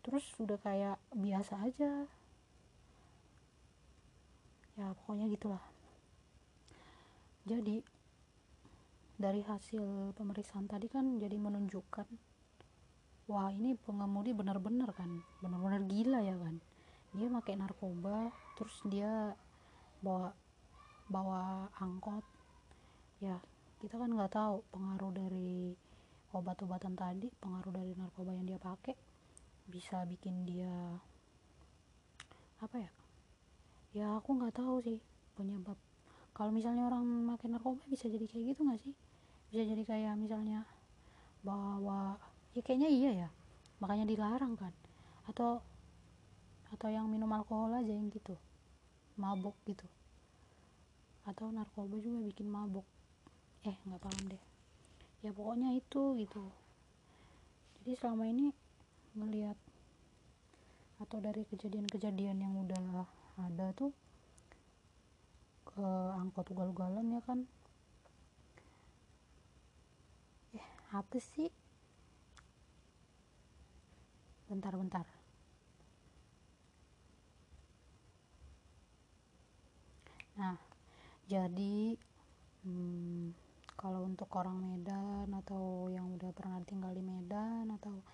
Terus 0.01 0.25
udah 0.41 0.57
kayak 0.57 0.97
biasa 1.13 1.61
aja 1.61 2.09
ya 4.77 4.93
pokoknya 4.93 5.25
gitulah. 5.33 5.63
Jadi 7.49 7.81
dari 9.17 9.41
hasil 9.41 10.13
pemeriksaan 10.13 10.69
tadi 10.69 10.85
kan 10.85 11.17
jadi 11.17 11.33
menunjukkan 11.41 12.05
wah 13.27 13.49
ini 13.49 13.73
pengemudi 13.81 14.31
benar-benar 14.37 14.93
kan 14.93 15.25
benar-benar 15.41 15.81
gila 15.89 16.21
ya 16.21 16.37
kan. 16.37 16.61
Dia 17.17 17.27
pakai 17.33 17.57
narkoba 17.57 18.29
terus 18.53 18.77
dia 18.85 19.33
bawa 20.05 20.31
bawa 21.09 21.73
angkot. 21.81 22.23
Ya 23.17 23.41
kita 23.81 23.97
kan 23.97 24.13
nggak 24.13 24.37
tahu 24.37 24.61
pengaruh 24.69 25.09
dari 25.09 25.73
obat-obatan 26.37 26.93
tadi 26.93 27.33
pengaruh 27.41 27.73
dari 27.73 27.97
narkoba 27.97 28.29
yang 28.35 28.45
dia 28.45 28.59
pakai 28.61 28.93
bisa 29.67 30.05
bikin 30.05 30.45
dia 30.45 30.71
apa 32.61 32.75
ya 32.77 32.91
ya 33.97 34.21
aku 34.21 34.37
nggak 34.37 34.53
tahu 34.61 34.77
sih 34.85 35.01
penyebab. 35.33 35.73
Kalau 36.37 36.53
misalnya 36.53 36.85
orang 36.85 37.01
makan 37.33 37.57
narkoba 37.57 37.81
bisa 37.89 38.05
jadi 38.05 38.29
kayak 38.29 38.53
gitu 38.53 38.61
nggak 38.61 38.81
sih? 38.85 38.93
Bisa 39.49 39.65
jadi 39.65 39.83
kayak 39.89 40.13
misalnya 40.21 40.69
bawa 41.41 42.21
ya 42.53 42.61
kayaknya 42.61 42.89
iya 42.93 43.11
ya. 43.25 43.29
Makanya 43.81 44.05
dilarang 44.05 44.53
kan. 44.53 44.73
Atau 45.25 45.65
atau 46.69 46.89
yang 46.93 47.09
minum 47.09 47.31
alkohol 47.33 47.73
aja 47.73 47.89
yang 47.89 48.13
gitu. 48.13 48.37
Mabuk 49.17 49.57
gitu. 49.65 49.89
Atau 51.25 51.49
narkoba 51.49 51.97
juga 51.97 52.21
bikin 52.21 52.45
mabuk 52.45 52.85
eh 53.65 53.73
nggak 53.89 54.01
paham 54.05 54.23
deh. 54.29 54.43
Ya 55.25 55.33
pokoknya 55.33 55.73
itu 55.73 56.13
gitu. 56.21 56.45
Jadi 57.81 57.97
selama 57.97 58.29
ini 58.29 58.53
ngelihat 59.17 59.57
atau 61.01 61.17
dari 61.17 61.45
kejadian-kejadian 61.49 62.37
yang 62.45 62.53
udah 62.61 62.77
ada 63.37 63.73
tuh 63.77 63.91
ke 65.69 65.87
angkot 66.21 66.47
ugal-ugalan 66.53 67.05
ya 67.13 67.21
kan. 67.21 67.39
Eh 70.57 70.67
apa 70.93 71.17
sih? 71.21 71.49
Bentar-bentar 74.47 75.17
nah 80.37 80.53
jadi 81.25 81.97
hmm, 82.61 83.33
kalau 83.73 84.05
untuk 84.05 84.29
orang 84.37 84.61
Medan 84.61 85.33
atau 85.33 85.89
yang 85.89 86.13
udah 86.13 86.29
pernah 86.29 86.61
tinggal 86.61 86.93
di 86.93 87.01
Medan 87.01 87.73
atau 87.73 88.05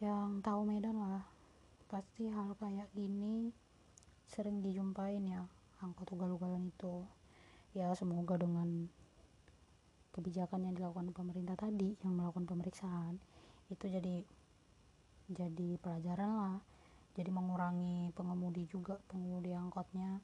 yang 0.00 0.40
tahu 0.40 0.64
Medan 0.64 0.96
lah 0.96 1.20
pasti 1.92 2.32
hal 2.32 2.56
kayak 2.56 2.88
gini 2.96 3.52
sering 4.28 4.60
dijumpain 4.60 5.24
ya 5.24 5.42
angkot 5.80 6.12
ugal-ugalan 6.12 6.68
itu. 6.68 7.04
Ya 7.76 7.92
semoga 7.96 8.36
dengan 8.36 8.88
kebijakan 10.12 10.68
yang 10.68 10.74
dilakukan 10.74 11.14
pemerintah 11.14 11.56
tadi 11.56 11.94
yang 12.02 12.18
melakukan 12.18 12.48
pemeriksaan 12.48 13.16
itu 13.68 13.84
jadi 13.88 14.24
jadi 15.32 15.68
pelajaran 15.80 16.30
lah. 16.32 16.58
Jadi 17.18 17.34
mengurangi 17.34 18.14
pengemudi 18.14 18.68
juga 18.70 19.00
pengemudi 19.10 19.50
angkotnya. 19.52 20.22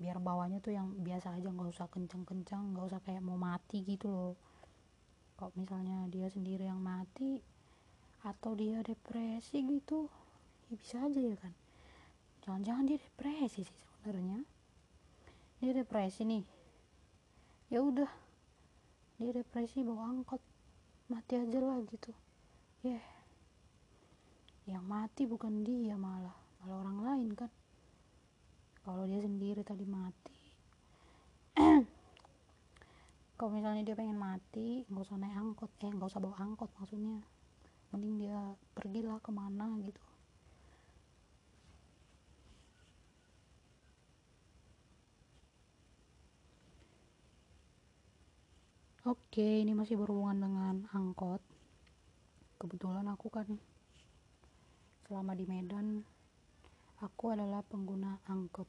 Biar 0.00 0.16
bawahnya 0.16 0.64
tuh 0.64 0.72
yang 0.72 0.96
biasa 0.96 1.36
aja 1.36 1.52
nggak 1.52 1.76
usah 1.76 1.86
kencang-kencang 1.92 2.72
nggak 2.72 2.86
usah 2.88 3.00
kayak 3.04 3.20
mau 3.20 3.36
mati 3.36 3.84
gitu 3.84 4.08
loh. 4.08 4.34
Kalau 5.36 5.52
misalnya 5.56 6.08
dia 6.08 6.28
sendiri 6.32 6.64
yang 6.68 6.80
mati 6.80 7.40
atau 8.20 8.52
dia 8.52 8.84
depresi 8.84 9.64
gitu 9.64 10.12
ya 10.68 10.76
bisa 10.76 10.96
aja 11.08 11.20
ya 11.20 11.36
kan 11.40 11.52
jangan-jangan 12.44 12.84
dia 12.88 12.98
depresi 12.98 13.62
sih 13.62 13.80
sebenarnya. 14.00 14.40
Dia 15.60 15.72
depresi 15.76 16.24
nih. 16.24 16.44
Ya 17.68 17.84
udah. 17.84 18.08
Dia 19.20 19.30
depresi 19.36 19.84
bawa 19.84 20.08
angkot. 20.08 20.40
Mati 21.12 21.36
aja 21.36 21.58
lah 21.60 21.78
gitu. 21.84 22.10
Ya. 22.80 22.96
Yeah. 22.96 23.04
yang 24.70 24.86
mati 24.86 25.26
bukan 25.26 25.66
dia 25.66 25.98
malah. 25.98 26.36
Malah 26.62 26.76
orang 26.80 26.98
lain 27.04 27.28
kan. 27.36 27.50
Kalau 28.86 29.04
dia 29.04 29.20
sendiri 29.20 29.60
tadi 29.60 29.84
mati. 29.84 30.36
Kalau 33.36 33.50
misalnya 33.52 33.82
dia 33.84 33.96
pengen 33.96 34.16
mati 34.16 34.84
nggak 34.88 35.04
usah 35.04 35.18
naik 35.20 35.36
angkot. 35.36 35.70
Eh 35.84 35.92
nggak 35.92 36.08
usah 36.08 36.22
bawa 36.22 36.36
angkot 36.40 36.70
maksudnya. 36.78 37.20
Mending 37.90 38.14
dia 38.22 38.38
pergilah 38.72 39.18
ke 39.20 39.28
mana 39.34 39.66
gitu 39.82 40.09
Oke, 49.08 49.64
ini 49.64 49.72
masih 49.72 49.96
berhubungan 49.96 50.44
dengan 50.44 50.76
angkot. 50.92 51.40
Kebetulan 52.60 53.08
aku 53.08 53.32
kan 53.32 53.48
selama 55.08 55.32
di 55.32 55.48
Medan 55.48 56.04
aku 57.00 57.32
adalah 57.32 57.64
pengguna 57.64 58.20
angkot. 58.28 58.68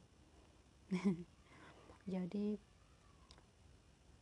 Jadi 2.15 2.55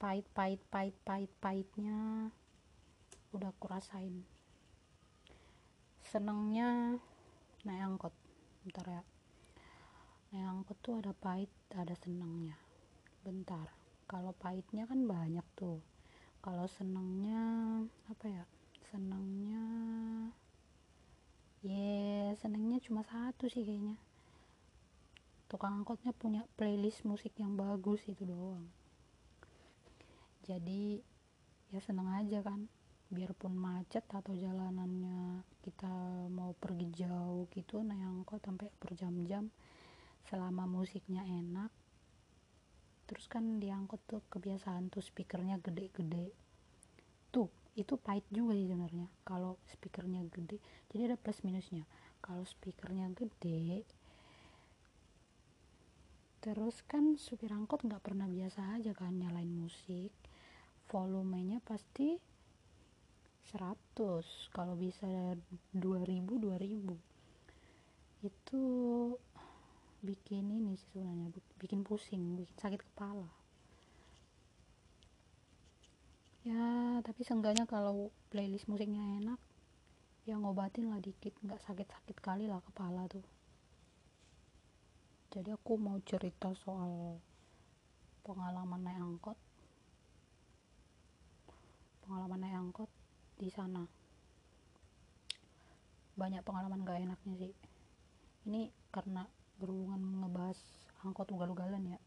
pahit 0.01 0.25
pahit 0.33 0.57
pahit 0.73 0.97
pahit 1.05 1.29
pahitnya 1.37 2.33
udah 3.29 3.53
kurasain 3.61 4.25
senengnya 6.01 6.97
naik 7.69 7.85
angkot 7.85 8.17
bentar 8.65 8.97
ya. 8.97 9.03
Naik 10.33 10.57
angkot 10.57 10.77
tuh 10.81 11.05
ada 11.05 11.13
pahit 11.13 11.53
ada 11.69 11.93
senengnya. 11.93 12.57
Bentar 13.21 13.69
kalau 14.09 14.33
pahitnya 14.33 14.89
kan 14.89 15.05
banyak 15.05 15.45
tuh 15.53 15.98
kalau 16.39 16.67
senengnya 16.71 17.43
apa 18.07 18.25
ya 18.31 18.43
senengnya 18.87 19.63
ya 21.59 21.75
yeah, 21.75 22.27
senengnya 22.39 22.79
cuma 22.79 23.03
satu 23.03 23.51
sih 23.51 23.67
kayaknya. 23.67 23.99
Tukang 25.51 25.83
angkotnya 25.83 26.15
punya 26.15 26.47
playlist 26.55 27.03
musik 27.03 27.35
yang 27.35 27.59
bagus 27.59 27.99
itu 28.07 28.23
doang. 28.23 28.63
Jadi 30.47 31.03
ya 31.75 31.79
seneng 31.83 32.07
aja 32.15 32.39
kan. 32.39 32.71
Biarpun 33.09 33.57
macet 33.57 34.05
atau 34.05 34.37
jalanannya 34.37 35.41
kita 35.65 35.89
mau 36.29 36.53
pergi 36.53 36.93
jauh 36.93 37.49
gitu 37.49 37.81
naik 37.81 38.05
angkot 38.05 38.39
sampai 38.45 38.69
berjam-jam 38.77 39.49
selama 40.29 40.69
musiknya 40.69 41.25
enak 41.25 41.73
terus 43.09 43.25
kan 43.25 43.57
di 43.57 43.73
angkot 43.73 43.97
tuh 44.05 44.21
kebiasaan 44.29 44.93
tuh 44.93 45.01
speakernya 45.01 45.57
gede-gede. 45.57 46.29
Tuh 47.33 47.49
itu 47.73 47.97
pahit 47.97 48.21
juga 48.29 48.53
sih 48.53 48.69
sebenarnya 48.69 49.09
kalau 49.25 49.57
speakernya 49.65 50.29
gede. 50.29 50.61
Jadi 50.93 51.01
ada 51.09 51.17
plus 51.17 51.41
minusnya. 51.41 51.89
Kalau 52.21 52.45
speakernya 52.45 53.09
gede 53.17 53.81
terus 56.39 56.79
kan 56.87 57.19
supir 57.19 57.51
angkot 57.51 57.83
nggak 57.83 57.99
pernah 57.99 58.23
biasa 58.23 58.77
aja 58.77 58.93
kan 58.93 59.17
nyalain 59.17 59.49
musik. 59.49 60.13
Volumenya 60.87 61.59
pasti 61.65 62.21
100 63.49 64.53
kalau 64.53 64.77
bisa 64.77 65.09
2000 65.73 66.37
2000 66.37 67.09
itu 68.19 68.63
bikin 69.99 70.47
ini 70.47 70.79
sih 70.79 70.87
sebenarnya 70.95 71.29
bikin 71.59 71.83
pusing 71.83 72.39
bikin 72.39 72.55
sakit 72.55 72.81
kepala. 72.81 73.27
Ya 76.47 76.99
tapi 77.03 77.21
seenggaknya 77.27 77.67
kalau 77.67 78.15
playlist 78.31 78.71
musiknya 78.71 79.03
enak 79.19 79.39
ya 80.23 80.39
ngobatin 80.39 80.87
lah 80.87 81.01
dikit 81.03 81.35
nggak 81.43 81.59
sakit-sakit 81.65 82.17
kali 82.23 82.47
lah 82.47 82.63
kepala 82.63 83.09
tuh. 83.11 83.25
Jadi 85.29 85.53
aku 85.53 85.77
mau 85.77 85.99
cerita 86.01 86.49
soal 86.57 87.21
pengalaman 88.25 88.81
naik 88.81 88.97
angkot. 88.97 89.37
Pengalaman 92.01 92.39
naik 92.41 92.57
angkot 92.57 92.89
di 93.37 93.49
sana. 93.53 93.85
Banyak 96.17 96.41
pengalaman 96.41 96.81
gak 96.81 97.05
enaknya 97.05 97.35
sih. 97.45 97.53
Ini 98.49 98.73
karena 98.89 99.21
berhubungan 99.59 100.23
ngebahas 100.23 100.59
angkot 101.03 101.27
ugal-ugalan 101.35 101.83
ya. 101.83 101.99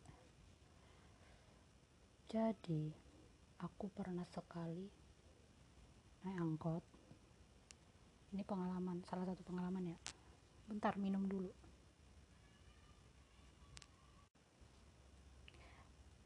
Jadi 2.33 2.88
aku 3.61 3.93
pernah 3.93 4.25
sekali 4.25 4.88
naik 6.25 6.41
angkot. 6.41 6.85
Ini 8.33 8.41
pengalaman 8.49 9.05
salah 9.05 9.29
satu 9.29 9.45
pengalaman 9.45 9.93
ya. 9.93 9.99
Bentar 10.65 10.97
minum 10.97 11.29
dulu. 11.29 11.53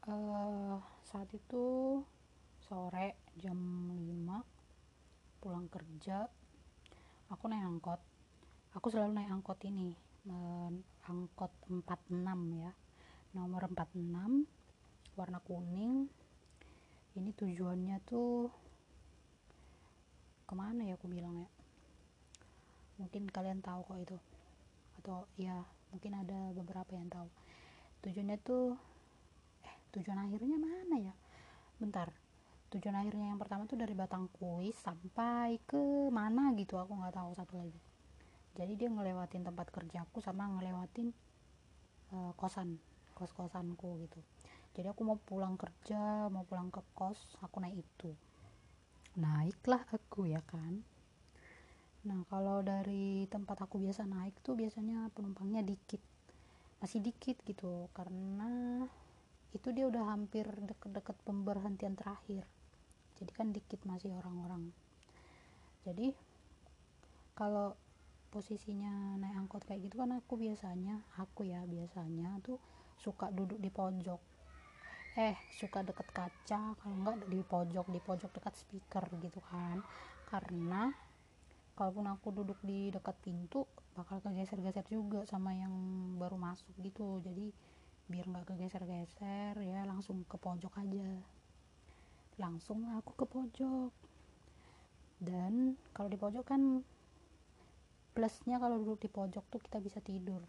Uh, 0.07 0.79
saat 1.03 1.27
itu 1.35 1.99
sore 2.63 3.19
jam 3.35 3.59
5 3.91 5.43
pulang 5.43 5.67
kerja 5.67 6.31
aku 7.27 7.51
naik 7.51 7.67
angkot. 7.67 7.99
Aku 8.79 8.87
selalu 8.87 9.19
naik 9.19 9.35
angkot 9.35 9.59
ini 9.67 9.91
angkot 11.07 11.51
46 11.71 12.11
ya. 12.59 12.71
Nomor 13.31 13.71
46 13.71 14.43
warna 15.15 15.39
kuning. 15.41 16.11
Ini 17.17 17.29
tujuannya 17.33 17.97
tuh 18.05 18.51
ke 20.47 20.53
mana 20.55 20.87
ya 20.87 20.95
aku 20.95 21.11
bilang 21.11 21.43
ya 21.43 21.49
mungkin 22.99 23.27
kalian 23.27 23.63
tahu 23.63 23.83
kok 23.87 23.99
itu. 24.03 24.17
Atau 25.01 25.25
ya 25.39 25.63
mungkin 25.89 26.11
ada 26.13 26.51
beberapa 26.53 26.91
yang 26.93 27.07
tahu. 27.07 27.27
Tujuannya 28.03 28.37
tuh 28.43 28.75
eh 29.65 29.75
tujuan 29.95 30.19
akhirnya 30.19 30.59
mana 30.59 30.95
ya? 30.99 31.13
Bentar. 31.79 32.11
Tujuan 32.67 32.99
akhirnya 32.99 33.31
yang 33.31 33.39
pertama 33.39 33.63
tuh 33.63 33.79
dari 33.79 33.95
Batang 33.95 34.27
Kuis 34.35 34.75
sampai 34.75 35.55
ke 35.63 36.11
mana 36.11 36.51
gitu? 36.59 36.75
Aku 36.75 36.99
nggak 36.99 37.15
tahu 37.15 37.31
satu 37.31 37.55
lagi 37.63 37.86
jadi 38.57 38.73
dia 38.73 38.89
ngelewatin 38.89 39.45
tempat 39.45 39.69
kerjaku 39.69 40.17
sama 40.17 40.49
ngelewatin 40.49 41.13
uh, 42.09 42.33
kosan 42.33 42.81
kos 43.13 43.29
kosanku 43.37 44.01
gitu. 44.01 44.17
Jadi 44.73 44.89
aku 44.89 45.05
mau 45.05 45.17
pulang 45.17 45.57
kerja 45.57 46.25
mau 46.33 46.41
pulang 46.41 46.73
ke 46.73 46.81
kos 46.97 47.37
aku 47.45 47.61
naik 47.61 47.77
itu. 47.85 48.17
Naiklah 49.21 49.85
aku 49.93 50.25
ya 50.25 50.41
kan? 50.41 50.81
Nah 52.09 52.25
kalau 52.33 52.65
dari 52.65 53.29
tempat 53.29 53.61
aku 53.61 53.77
biasa 53.77 54.09
naik 54.09 54.41
tuh 54.41 54.57
biasanya 54.57 55.13
penumpangnya 55.13 55.61
dikit. 55.61 56.01
Masih 56.81 57.01
dikit 57.01 57.37
gitu 57.45 57.89
karena 57.93 58.85
itu 59.53 59.69
dia 59.69 59.85
udah 59.85 60.13
hampir 60.13 60.45
deket-deket 60.45 61.17
pemberhentian 61.25 61.93
terakhir. 61.93 62.45
Jadi 63.21 63.31
kan 63.33 63.53
dikit 63.53 63.81
masih 63.85 64.13
orang-orang. 64.13 64.69
Jadi 65.85 66.13
kalau 67.37 67.73
posisinya 68.27 69.15
naik 69.17 69.35
angkot 69.47 69.63
kayak 69.63 69.87
gitu 69.87 70.03
kan 70.03 70.11
aku 70.19 70.35
biasanya 70.35 70.99
aku 71.15 71.47
ya 71.47 71.63
biasanya 71.63 72.37
tuh 72.43 72.59
suka 72.99 73.31
duduk 73.31 73.61
di 73.61 73.69
pojok. 73.71 74.21
Eh 75.17 75.33
suka 75.57 75.81
deket 75.81 76.09
kaca 76.13 76.77
kalau 76.77 76.95
enggak 76.97 77.25
di 77.25 77.41
pojok 77.41 77.87
di 77.89 77.99
pojok 78.01 78.29
dekat 78.35 78.53
speaker 78.57 79.05
gitu 79.21 79.39
kan. 79.47 79.81
Karena 80.27 80.91
kalaupun 81.77 82.09
aku 82.09 82.33
duduk 82.33 82.59
di 82.65 82.89
dekat 82.89 83.15
pintu 83.21 83.65
bakal 83.97 84.21
kegeser-geser 84.21 84.85
juga 84.89 85.25
sama 85.25 85.53
yang 85.57 85.73
baru 86.21 86.37
masuk 86.37 86.73
gitu. 86.81 87.21
Jadi 87.23 87.49
biar 88.07 88.25
nggak 88.29 88.53
kegeser-geser 88.53 89.57
ya 89.61 89.85
langsung 89.89 90.21
ke 90.25 90.37
pojok 90.37 90.73
aja. 90.83 91.09
Langsung 92.37 92.85
aku 92.93 93.13
ke 93.17 93.25
pojok. 93.25 93.91
Dan 95.17 95.77
kalau 95.97 96.09
di 96.09 96.17
pojok 96.17 96.45
kan 96.45 96.85
plusnya 98.17 98.57
kalau 98.57 98.81
duduk 98.81 99.05
di 99.05 99.09
pojok 99.13 99.45
tuh 99.45 99.61
kita 99.61 99.77
bisa 99.77 100.01
tidur. 100.01 100.41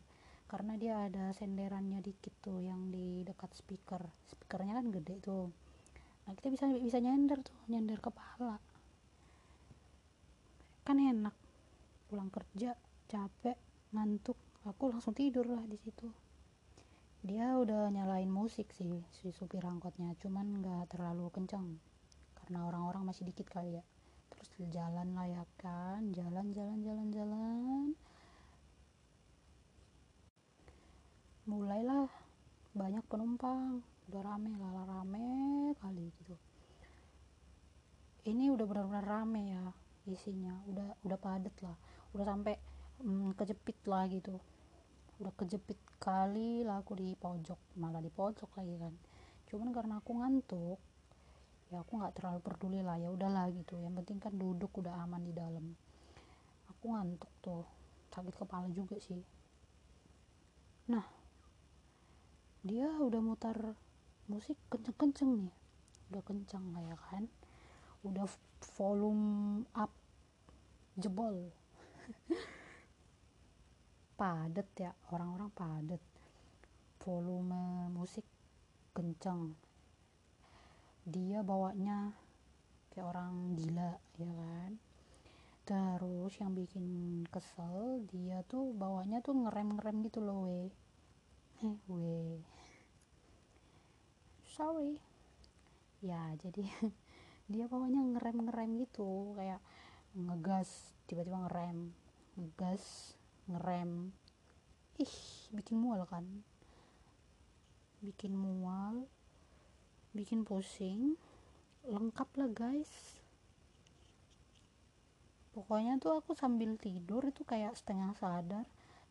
Karena 0.48 0.80
dia 0.80 1.04
ada 1.04 1.28
senderannya 1.36 2.00
dikit 2.00 2.32
tuh 2.40 2.64
yang 2.64 2.88
di 2.88 3.20
dekat 3.28 3.52
speaker. 3.52 4.00
Speakernya 4.32 4.80
kan 4.80 4.88
gede 4.88 5.20
tuh. 5.20 5.52
Nah 6.24 6.32
kita 6.32 6.48
bisa 6.48 6.64
bisa 6.72 6.96
nyender 6.96 7.44
tuh 7.44 7.52
nyender 7.68 8.00
kepala. 8.00 8.56
Kan 10.88 10.96
enak. 10.96 11.36
Pulang 12.08 12.32
kerja 12.32 12.72
capek 13.12 13.60
ngantuk. 13.92 14.40
Aku 14.64 14.88
langsung 14.88 15.12
tidur 15.12 15.44
lah 15.44 15.60
di 15.68 15.76
situ. 15.76 16.08
Dia 17.20 17.60
udah 17.60 17.92
nyalain 17.92 18.32
musik 18.32 18.72
sih 18.72 19.04
si 19.12 19.28
supir 19.28 19.60
angkotnya. 19.60 20.16
Cuman 20.16 20.64
nggak 20.64 20.96
terlalu 20.96 21.28
kencang 21.28 21.76
karena 22.40 22.64
orang-orang 22.64 23.12
masih 23.12 23.28
dikit 23.28 23.44
kali 23.52 23.76
ya 23.76 23.84
terus 24.38 24.70
jalan 24.70 25.18
lah 25.18 25.26
ya 25.26 25.44
kan 25.58 26.14
jalan 26.14 26.54
jalan 26.54 26.78
jalan 26.86 27.08
jalan. 27.10 27.86
Mulailah 31.50 32.06
banyak 32.78 33.02
penumpang 33.10 33.82
udah 34.08 34.22
rame 34.22 34.52
lah 34.56 34.86
rame 34.86 35.28
kali 35.82 36.06
gitu. 36.22 36.36
Ini 38.30 38.54
udah 38.54 38.64
benar-benar 38.68 39.04
rame 39.04 39.42
ya 39.58 39.64
isinya 40.06 40.54
udah 40.70 41.02
udah 41.02 41.18
padet 41.18 41.56
lah. 41.60 41.74
Udah 42.14 42.24
sampai 42.24 42.54
hmm, 43.02 43.34
kejepit 43.34 43.82
lah 43.90 44.06
gitu. 44.06 44.38
Udah 45.18 45.34
kejepit 45.34 45.76
kali 45.98 46.62
lah 46.62 46.78
aku 46.78 46.94
di 46.94 47.18
pojok 47.18 47.58
malah 47.74 47.98
di 47.98 48.12
pojok 48.12 48.54
lagi 48.54 48.78
kan. 48.78 48.94
Cuman 49.50 49.74
karena 49.74 49.98
aku 49.98 50.14
ngantuk 50.14 50.78
ya 51.68 51.84
aku 51.84 52.00
nggak 52.00 52.16
terlalu 52.16 52.40
peduli 52.40 52.80
lah 52.80 52.96
ya 52.96 53.12
udahlah 53.12 53.52
gitu. 53.52 53.76
Yang 53.76 53.94
penting 54.02 54.18
kan 54.20 54.32
duduk 54.36 54.72
udah 54.80 55.04
aman 55.04 55.22
di 55.24 55.32
dalam. 55.36 55.76
Aku 56.72 56.96
ngantuk 56.96 57.28
tuh 57.44 57.64
sakit 58.12 58.34
kepala 58.34 58.68
juga 58.72 58.96
sih. 58.96 59.20
Nah 60.88 61.04
dia 62.64 62.88
udah 62.88 63.20
mutar 63.20 63.56
musik 64.28 64.56
kenceng-kenceng 64.72 65.44
nih. 65.44 65.54
Udah 66.08 66.22
kenceng 66.24 66.64
lah 66.72 66.82
ya 66.84 66.96
kan? 67.12 67.28
Udah 68.00 68.24
volume 68.80 69.64
up 69.76 69.92
jebol. 70.96 71.52
Padet 74.18 74.66
ya 74.74 74.90
orang-orang 75.14 75.54
padet 75.54 76.02
volume 76.98 77.86
musik 77.94 78.26
kenceng 78.90 79.54
dia 81.08 81.40
bawanya 81.40 82.12
kayak 82.92 83.08
orang 83.08 83.56
gila 83.56 83.96
ya 84.20 84.28
kan? 84.28 84.72
Terus 85.64 86.32
yang 86.40 86.52
bikin 86.52 86.86
kesel 87.28 88.04
dia 88.08 88.44
tuh 88.44 88.72
bawanya 88.76 89.24
tuh 89.24 89.36
ngerem-ngerem 89.36 90.04
gitu 90.08 90.20
loh 90.20 90.48
we. 90.48 90.68
Eh 91.64 91.76
we. 91.88 92.44
Sorry. 94.48 95.00
Ya 96.04 96.32
jadi 96.36 96.68
dia 97.52 97.64
bawanya 97.68 98.04
ngerem-ngerem 98.04 98.80
gitu 98.84 99.32
kayak 99.36 99.60
ngegas 100.12 100.92
tiba-tiba 101.08 101.48
ngerem 101.48 101.92
ngegas 102.38 103.16
ngerem. 103.50 104.14
Ih 105.00 105.16
bikin 105.56 105.80
mual 105.80 106.04
kan? 106.06 106.24
Bikin 108.04 108.36
mual 108.36 109.10
bikin 110.12 110.44
pusing. 110.44 111.16
Lengkap 111.88 112.28
lah 112.36 112.50
guys. 112.52 112.90
Pokoknya 115.56 115.98
tuh 115.98 116.20
aku 116.22 116.36
sambil 116.38 116.78
tidur 116.78 117.24
itu 117.26 117.42
kayak 117.42 117.74
setengah 117.74 118.14
sadar. 118.14 118.64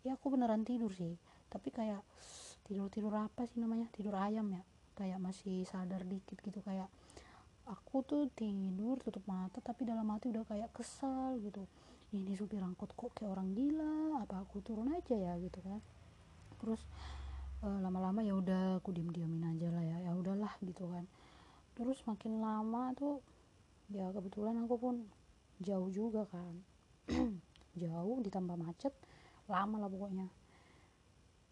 Ya 0.05 0.15
aku 0.15 0.31
beneran 0.31 0.63
tidur 0.63 0.93
sih. 0.93 1.17
Tapi 1.51 1.73
kayak 1.73 1.99
tidur 2.63 2.87
tidur 2.87 3.13
apa 3.17 3.43
sih 3.49 3.59
namanya? 3.59 3.89
Tidur 3.91 4.15
ayam 4.15 4.47
ya. 4.53 4.63
Kayak 4.97 5.19
masih 5.21 5.67
sadar 5.67 6.01
dikit 6.07 6.39
gitu 6.41 6.63
kayak 6.65 6.89
aku 7.67 7.99
tuh 8.07 8.31
tidur 8.31 8.95
tutup 9.03 9.27
mata 9.27 9.59
tapi 9.59 9.83
dalam 9.83 10.07
hati 10.07 10.31
udah 10.31 10.47
kayak 10.47 10.71
kesal 10.71 11.35
gitu. 11.43 11.67
Ini 12.15 12.39
supir 12.39 12.63
angkot 12.63 12.95
kok 12.95 13.11
kayak 13.11 13.35
orang 13.35 13.51
gila? 13.51 14.23
Apa 14.23 14.47
aku 14.47 14.63
turun 14.63 14.95
aja 14.95 15.11
ya 15.11 15.35
gitu 15.43 15.59
kan? 15.59 15.83
Terus 16.63 16.79
lama-lama 17.65 18.21
ya 18.21 18.37
udah 18.37 18.77
aku 18.77 18.93
diem 18.93 19.09
diamin 19.09 19.57
aja 19.57 19.73
lah 19.73 19.81
ya 19.81 19.97
ya 20.05 20.11
udahlah 20.13 20.53
gitu 20.61 20.85
kan. 20.93 21.09
Terus 21.73 21.97
makin 22.05 22.37
lama 22.37 22.93
tuh 22.93 23.21
ya 23.89 24.13
kebetulan 24.13 24.61
aku 24.65 24.75
pun 24.77 24.95
jauh 25.61 25.89
juga 25.89 26.29
kan. 26.29 26.53
Jauh 27.77 28.17
ditambah 28.25 28.57
macet 28.57 28.89
lama 29.45 29.85
lah 29.85 29.89
pokoknya. 29.89 30.25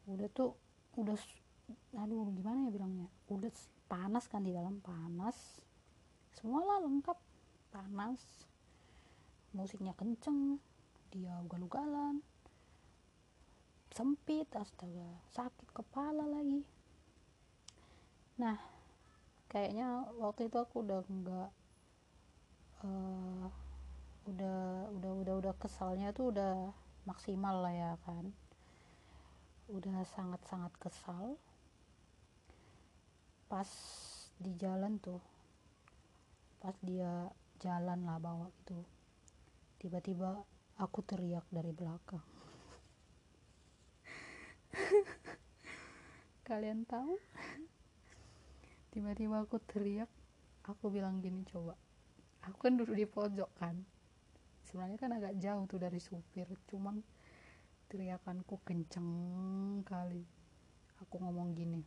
Udah 0.09 0.25
tuh 0.33 0.57
udah 0.97 1.13
aduh 1.97 2.29
gimana 2.33 2.65
ya 2.65 2.71
bilangnya 2.73 3.07
udah 3.29 3.53
panas 3.85 4.25
kan 4.25 4.41
di 4.41 4.49
dalam 4.49 4.81
panas. 4.81 5.61
Semua 6.33 6.65
lah 6.65 6.81
lengkap 6.81 7.17
panas. 7.69 8.21
Musiknya 9.53 9.93
kenceng 9.93 10.57
dia 11.13 11.37
ugal-ugalan 11.45 12.25
sempit 13.95 14.43
astaga 14.51 15.07
sakit 15.31 15.71
kepala 15.71 16.27
lagi. 16.27 16.67
Nah 18.35 18.59
kayaknya 19.47 20.03
waktu 20.19 20.51
itu 20.51 20.59
aku 20.59 20.83
udah 20.83 20.99
enggak 21.07 21.49
uh, 22.83 23.47
udah 24.27 24.91
udah 24.99 25.11
udah 25.23 25.33
udah 25.39 25.53
kesalnya 25.55 26.11
tuh 26.11 26.35
udah 26.35 26.75
maksimal 27.07 27.63
lah 27.63 27.71
ya 27.71 27.93
kan. 28.03 28.35
Udah 29.71 30.03
sangat-sangat 30.11 30.75
kesal. 30.75 31.39
Pas 33.47 33.71
di 34.35 34.51
jalan 34.59 34.99
tuh 34.99 35.23
pas 36.59 36.75
dia 36.83 37.29
jalan 37.63 38.03
lah 38.03 38.19
bawa 38.19 38.51
gitu 38.59 38.83
tiba-tiba 39.79 40.43
aku 40.81 40.99
teriak 41.05 41.45
dari 41.53 41.71
belakang 41.71 42.25
kalian 46.45 46.85
tahu? 46.85 47.17
Tiba-tiba 48.93 49.41
aku 49.41 49.57
teriak 49.65 50.07
aku 50.69 50.93
bilang 50.93 51.19
gini 51.19 51.41
coba. 51.49 51.73
Aku 52.45 52.61
kan 52.61 52.77
duduk 52.77 52.93
di 52.93 53.09
pojok 53.09 53.49
kan. 53.57 53.81
Sebenarnya 54.63 55.01
kan 55.01 55.11
agak 55.17 55.33
jauh 55.41 55.65
tuh 55.65 55.81
dari 55.81 55.97
supir 55.97 56.45
cuman 56.69 57.01
teriakanku 57.89 58.61
kenceng 58.61 59.09
kali. 59.81 60.23
Aku 61.01 61.19
ngomong 61.19 61.57
gini 61.57 61.81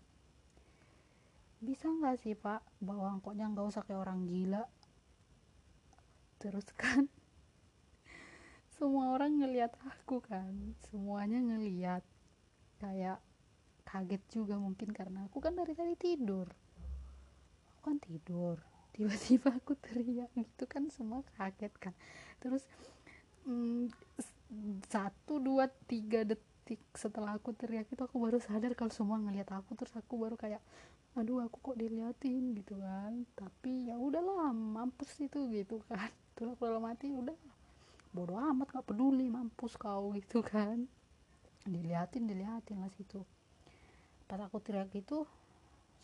bisa 1.59 1.90
nggak 1.90 2.16
sih 2.23 2.38
pak? 2.38 2.62
Bawa 2.79 3.18
angkotnya 3.18 3.51
nggak 3.51 3.66
usah 3.66 3.83
kayak 3.83 4.07
orang 4.07 4.31
gila. 4.31 4.62
Terus 6.38 6.71
kan 6.79 7.11
semua 8.79 9.11
orang 9.18 9.42
ngelihat 9.42 9.75
aku 9.83 10.23
kan. 10.23 10.79
Semuanya 10.87 11.42
ngelihat 11.42 12.07
kayak 12.79 13.18
kaget 13.88 14.20
juga 14.29 14.61
mungkin 14.61 14.92
karena 14.92 15.24
aku 15.24 15.40
kan 15.40 15.57
dari 15.57 15.72
tadi 15.72 15.96
tidur. 15.96 16.44
Aku 17.72 17.81
kan 17.81 17.96
tidur. 17.96 18.61
Tiba-tiba 18.94 19.57
aku 19.57 19.72
teriak. 19.81 20.29
Gitu 20.37 20.64
kan 20.68 20.92
semua 20.92 21.24
kaget 21.40 21.72
kan. 21.81 21.94
Terus 22.37 22.68
mm, 23.48 23.88
satu 24.92 25.40
dua 25.40 25.72
tiga 25.88 26.29
detik 26.29 26.81
setelah 26.92 27.40
aku 27.40 27.57
teriak 27.57 27.88
itu 27.88 28.05
aku 28.05 28.20
baru 28.20 28.37
sadar 28.44 28.77
kalau 28.77 28.92
semua 28.92 29.16
ngelihat 29.16 29.48
aku. 29.57 29.72
Terus 29.72 29.96
aku 29.96 30.20
baru 30.20 30.37
kayak 30.37 30.61
aduh 31.16 31.40
aku 31.40 31.72
kok 31.72 31.77
diliatin 31.81 32.53
gitu 32.53 32.77
kan. 32.77 33.24
Tapi 33.33 33.88
ya 33.88 33.96
udahlah 33.96 34.53
mampus 34.53 35.16
itu 35.24 35.48
gitu 35.48 35.81
kan. 35.88 36.12
Terus 36.37 36.53
aku 36.53 36.68
dalam 36.68 36.85
hati 36.85 37.09
udah 37.09 37.35
bodoh 38.09 38.40
amat 38.40 38.72
gak 38.72 38.88
peduli 38.88 39.33
mampus 39.33 39.81
kau 39.81 40.12
gitu 40.20 40.44
kan. 40.44 40.85
Diliatin 41.64 42.29
diliatin 42.29 42.85
lah 42.85 42.92
situ 42.92 43.24
pas 44.29 44.37
aku 44.45 44.61
teriak 44.61 44.93
itu 44.93 45.25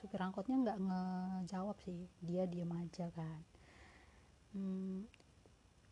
supir 0.00 0.20
angkotnya 0.24 0.56
nggak 0.64 0.80
ngejawab 0.80 1.76
sih. 1.84 2.08
Dia 2.24 2.48
diam 2.48 2.72
aja 2.72 3.12
kan. 3.12 3.40
Hmm, 4.56 5.04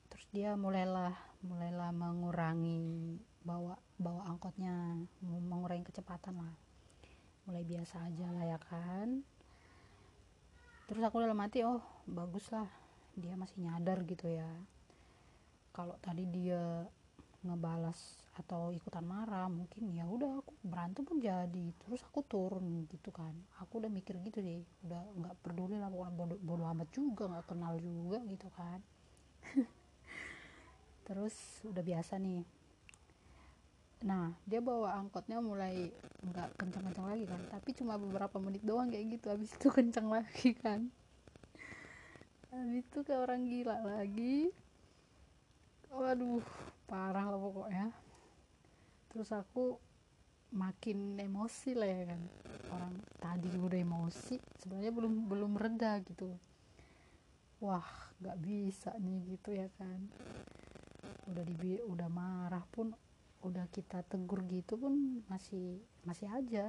terus 0.09 0.25
dia 0.33 0.57
mulailah 0.57 1.13
mulailah 1.45 1.93
mengurangi 1.93 3.21
bawa 3.45 3.77
bawa 4.01 4.33
angkotnya 4.33 4.97
mengurangi 5.21 5.85
kecepatan 5.85 6.41
lah. 6.41 6.57
Mulai 7.45 7.69
biasa 7.69 8.09
aja 8.09 8.33
lah 8.33 8.45
ya 8.49 8.59
kan. 8.59 9.21
Terus 10.89 11.03
aku 11.05 11.21
dalam 11.21 11.37
hati 11.37 11.69
oh 11.69 11.85
bagus 12.09 12.49
lah. 12.49 12.69
Dia 13.13 13.37
masih 13.37 13.61
nyadar 13.61 14.09
gitu 14.09 14.25
ya. 14.25 14.49
Kalau 15.77 16.01
tadi 16.01 16.25
dia 16.29 16.89
ngebalas 17.45 18.22
atau 18.33 18.73
ikutan 18.73 19.05
marah 19.05 19.45
mungkin 19.53 19.93
ya 19.93 20.09
udah 20.09 20.41
aku 20.41 20.57
berantem 20.65 21.05
pun 21.05 21.21
jadi 21.21 21.67
terus 21.85 22.01
aku 22.01 22.25
turun 22.25 22.89
gitu 22.89 23.13
kan. 23.13 23.37
Aku 23.61 23.77
udah 23.77 23.93
mikir 23.93 24.17
gitu 24.25 24.41
deh 24.41 24.65
udah 24.89 25.03
nggak 25.21 25.35
peduli 25.45 25.77
lah 25.77 25.93
pokoknya 25.93 26.13
bodo, 26.17 26.35
bodo 26.41 26.65
amat 26.73 26.89
juga 26.97 27.29
nggak 27.29 27.47
kenal 27.53 27.77
juga 27.77 28.25
gitu 28.25 28.49
kan. 28.57 28.81
Terus 31.07 31.37
udah 31.69 31.85
biasa 31.85 32.17
nih. 32.17 32.41
Nah 34.09 34.33
dia 34.49 34.65
bawa 34.65 34.97
angkotnya 34.97 35.37
mulai 35.45 35.93
nggak 36.25 36.57
kencang-kencang 36.57 37.07
lagi 37.13 37.25
kan 37.29 37.41
tapi 37.53 37.71
cuma 37.77 38.01
beberapa 38.01 38.41
menit 38.41 38.65
doang 38.65 38.89
kayak 38.89 39.21
gitu 39.21 39.27
habis 39.29 39.53
itu 39.53 39.69
kencang 39.77 40.09
lagi 40.09 40.57
kan. 40.57 40.89
Habis 42.49 42.89
itu 42.89 42.99
kayak 43.05 43.29
orang 43.29 43.45
gila 43.45 43.77
lagi. 43.85 44.49
Waduh 45.93 46.41
parah 46.89 47.29
lah 47.29 47.41
pokoknya 47.41 48.02
terus 49.13 49.29
aku 49.29 49.77
makin 50.53 51.17
emosi 51.17 51.73
lah 51.77 51.89
ya 51.89 52.05
kan. 52.13 52.23
Orang 52.73 52.95
tadi 53.21 53.49
udah 53.57 53.79
emosi 53.81 54.37
sebenarnya 54.61 54.93
belum 54.93 55.15
belum 55.29 55.53
reda 55.57 56.01
gitu. 56.05 56.33
Wah 57.61 57.85
nggak 58.21 58.39
bisa 58.41 58.93
nih 59.01 59.37
gitu 59.37 59.53
ya 59.53 59.69
kan. 59.77 60.01
Udah 61.29 61.45
di 61.45 61.81
udah 61.85 62.09
marah 62.09 62.65
pun 62.69 62.93
udah 63.43 63.67
kita 63.69 64.07
tegur 64.07 64.45
gitu 64.49 64.77
pun 64.81 65.25
masih 65.29 65.81
masih 66.09 66.29
aja. 66.33 66.69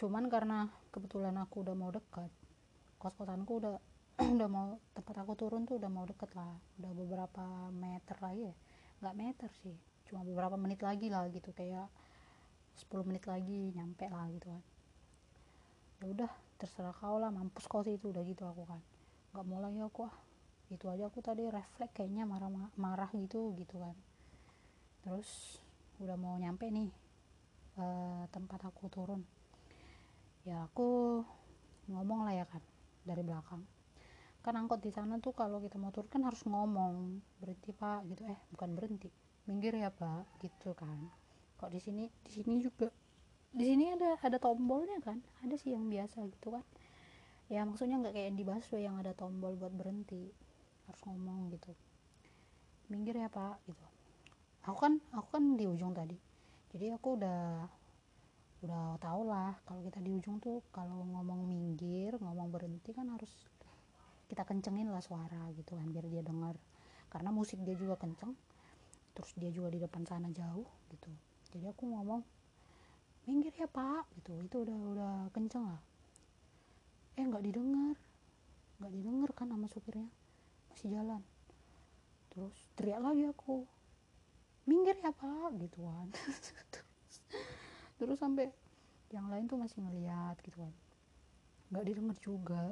Cuman 0.00 0.28
karena 0.28 0.68
kebetulan 0.92 1.36
aku 1.40 1.64
udah 1.64 1.76
mau 1.76 1.92
dekat 1.92 2.32
kos 3.00 3.16
kosanku 3.16 3.60
udah 3.60 3.76
udah 4.36 4.48
mau 4.48 4.80
tempat 4.96 5.24
aku 5.24 5.32
turun 5.36 5.68
tuh 5.68 5.76
udah 5.76 5.88
mau 5.92 6.08
deket 6.08 6.32
lah. 6.36 6.56
Udah 6.80 6.92
beberapa 6.92 7.44
meter 7.72 8.16
lagi 8.20 8.48
ya. 8.48 8.54
Nggak 9.00 9.16
meter 9.16 9.50
sih 9.60 9.93
cuma 10.08 10.20
beberapa 10.22 10.54
menit 10.60 10.84
lagi 10.84 11.08
lah 11.08 11.26
gitu 11.32 11.50
kayak 11.56 11.88
10 12.74 13.06
menit 13.06 13.24
lagi 13.24 13.70
nyampe 13.72 14.10
lah 14.10 14.26
gitu 14.34 14.46
kan. 14.50 14.62
Ya 16.02 16.06
udah 16.10 16.30
terserah 16.58 16.94
kau 16.94 17.16
lah 17.22 17.30
mampus 17.30 17.64
kau 17.70 17.86
sih 17.86 17.94
itu 17.96 18.10
udah 18.10 18.22
gitu 18.26 18.42
aku 18.44 18.66
kan. 18.66 18.82
Nggak 19.32 19.44
mau 19.46 19.60
lagi 19.62 19.80
aku 19.80 20.06
ah 20.06 20.16
itu 20.72 20.88
aja 20.90 21.06
aku 21.06 21.20
tadi 21.22 21.46
refleks 21.46 21.92
kayaknya 21.94 22.26
marah 22.26 22.50
marah 22.74 23.10
gitu 23.14 23.54
gitu 23.54 23.78
kan. 23.78 23.94
Terus 25.06 25.60
udah 26.02 26.18
mau 26.18 26.34
nyampe 26.34 26.66
nih 26.66 26.90
uh, 27.78 28.26
tempat 28.34 28.60
aku 28.66 28.90
turun. 28.90 29.22
Ya 30.44 30.66
aku 30.66 31.22
ngomong 31.88 32.26
lah 32.26 32.34
ya 32.34 32.46
kan 32.50 32.60
dari 33.06 33.22
belakang. 33.22 33.62
Kan 34.44 34.60
angkot 34.60 34.84
di 34.84 34.92
sana 34.92 35.16
tuh 35.22 35.32
kalau 35.32 35.62
kita 35.62 35.80
mau 35.80 35.94
turun 35.94 36.10
kan 36.10 36.26
harus 36.26 36.42
ngomong 36.44 37.22
berhenti 37.38 37.70
pak 37.72 38.02
gitu. 38.10 38.26
Eh 38.28 38.38
bukan 38.52 38.74
berhenti 38.76 39.23
minggir 39.48 39.76
ya 39.76 39.90
pak. 39.92 40.26
Gitu 40.40 40.72
kan. 40.76 41.10
Kok 41.60 41.70
di 41.72 41.80
sini 41.80 42.04
di 42.24 42.30
sini 42.30 42.60
juga 42.60 42.88
di 43.54 43.64
sini 43.64 43.94
ada 43.94 44.18
ada 44.20 44.38
tombolnya 44.40 44.98
kan? 45.00 45.22
Ada 45.46 45.54
sih 45.56 45.72
yang 45.72 45.86
biasa 45.88 46.26
gitu 46.28 46.54
kan. 46.54 46.64
Ya 47.52 47.62
maksudnya 47.68 48.00
nggak 48.00 48.14
kayak 48.16 48.32
di 48.34 48.44
busway 48.44 48.88
yang 48.88 48.96
ada 48.98 49.12
tombol 49.12 49.54
buat 49.54 49.72
berhenti 49.72 50.32
harus 50.88 51.00
ngomong 51.04 51.52
gitu. 51.54 51.72
Minggir 52.88 53.16
ya 53.16 53.28
pak 53.28 53.60
gitu. 53.68 53.84
Aku 54.64 54.78
kan 54.80 55.00
aku 55.12 55.28
kan 55.40 55.44
di 55.56 55.64
ujung 55.68 55.92
tadi. 55.92 56.16
Jadi 56.72 56.90
aku 56.90 57.20
udah 57.20 57.68
udah 58.64 58.96
tau 58.96 59.28
lah 59.28 59.52
kalau 59.68 59.84
kita 59.84 60.00
di 60.00 60.08
ujung 60.08 60.40
tuh 60.40 60.64
kalau 60.72 61.04
ngomong 61.04 61.44
minggir 61.44 62.16
ngomong 62.16 62.48
berhenti 62.48 62.96
kan 62.96 63.04
harus 63.12 63.28
kita 64.24 64.40
kencengin 64.48 64.88
lah 64.88 65.04
suara 65.04 65.52
gitu 65.52 65.76
kan 65.76 65.84
biar 65.92 66.08
dia 66.08 66.24
dengar 66.24 66.56
karena 67.12 67.28
musik 67.28 67.60
dia 67.60 67.76
juga 67.76 68.00
kenceng 68.00 68.32
terus 69.14 69.30
dia 69.38 69.50
juga 69.54 69.70
di 69.70 69.78
depan 69.78 70.02
sana 70.04 70.28
jauh 70.34 70.66
gitu. 70.90 71.10
Jadi 71.54 71.70
aku 71.70 71.86
ngomong 71.86 72.22
minggir 73.24 73.54
ya 73.54 73.70
pak 73.70 74.10
gitu. 74.20 74.34
Itu 74.42 74.56
udah 74.66 74.78
udah 74.94 75.14
kenceng 75.30 75.64
lah. 75.64 75.82
Eh 77.16 77.24
nggak 77.24 77.44
didengar. 77.46 77.96
Nggak 78.82 78.92
didengar 78.92 79.30
kan 79.32 79.46
sama 79.48 79.66
supirnya. 79.70 80.10
Masih 80.74 80.90
jalan. 80.92 81.22
Terus 82.34 82.56
teriak 82.74 83.00
lagi 83.00 83.30
aku 83.30 83.64
minggir 84.64 84.96
ya 84.96 85.12
pak 85.12 85.60
gitu 85.60 85.84
kan 85.84 86.08
terus 88.00 88.16
sampai 88.16 88.48
yang 89.12 89.28
lain 89.28 89.44
tuh 89.44 89.60
masih 89.60 89.84
ngeliat 89.84 90.40
gitu 90.40 90.56
kan 90.56 90.72
nggak 91.72 91.84
didengar 91.90 92.16
juga. 92.22 92.64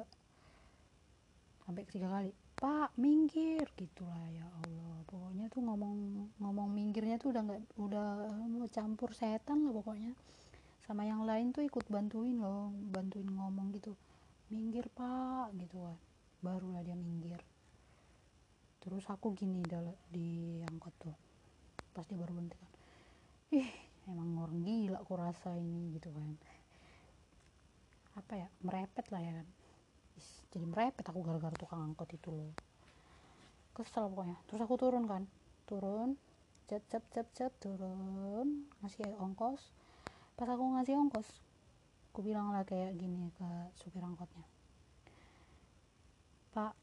Sampai 1.63 1.83
ketiga 1.87 2.07
kali 2.11 2.31
pak 2.63 2.95
minggir. 2.95 3.67
Gitulah 3.75 4.23
ya 4.31 4.47
Allah. 4.63 4.95
Pokoknya 5.11 5.51
tuh 5.51 5.59
ngomong 5.67 5.95
ngomong 6.39 6.71
minggirnya 6.71 7.19
tuh 7.19 7.35
udah 7.35 7.43
nggak 7.43 7.61
udah 7.75 8.07
mau 8.47 8.71
campur 8.71 9.11
setan 9.11 9.67
lah 9.67 9.75
pokoknya. 9.75 10.15
Sama 10.87 11.03
yang 11.03 11.27
lain 11.27 11.51
tuh 11.51 11.67
ikut 11.67 11.83
bantuin 11.91 12.39
loh 12.39 12.71
bantuin 12.95 13.27
ngomong 13.27 13.75
gitu. 13.75 13.91
Minggir 14.47 14.87
pak. 14.95 15.51
Gitu 15.59 15.75
kan. 15.75 15.99
Barulah 16.39 16.79
dia 16.87 16.95
minggir. 16.95 17.43
Terus 18.79 19.03
aku 19.11 19.35
gini 19.35 19.59
di 20.07 20.63
angkot 20.63 20.95
tuh. 21.03 21.15
Pas 21.91 22.07
dia 22.07 22.15
baru 22.15 22.31
berhenti 22.31 22.55
kan. 22.55 22.71
Ih 23.59 23.71
emang 24.07 24.39
orang 24.39 24.63
gila 24.63 25.03
aku 25.03 25.19
rasa 25.19 25.51
ini 25.59 25.99
gitu 25.99 26.15
kan. 26.15 26.31
Apa 28.15 28.39
ya 28.39 28.47
merepet 28.63 29.11
lah 29.11 29.19
ya 29.19 29.35
kan 29.43 29.62
jadi 30.53 30.69
merepet 30.69 31.01
aku 31.01 31.25
gara-gara 31.25 31.57
tukang 31.57 31.81
angkot 31.81 32.13
itu 32.13 32.29
loh. 32.29 32.53
Kesel 33.73 34.05
pokoknya. 34.05 34.37
Terus 34.45 34.61
aku 34.61 34.77
turun 34.77 35.09
kan. 35.09 35.25
Turun. 35.65 36.13
Cet 36.69 36.85
cet 36.93 37.09
cet 37.09 37.27
cet 37.33 37.53
turun. 37.57 38.69
Ngasih 38.85 39.17
ongkos. 39.17 39.73
Pas 40.37 40.45
aku 40.45 40.77
ngasih 40.77 40.93
ongkos 40.93 41.25
aku 42.13 42.29
bilang 42.29 42.53
lah 42.53 42.61
kayak 42.61 42.93
gini 42.93 43.33
ke 43.33 43.49
supir 43.73 44.05
angkotnya. 44.05 44.45
Pak 46.53 46.77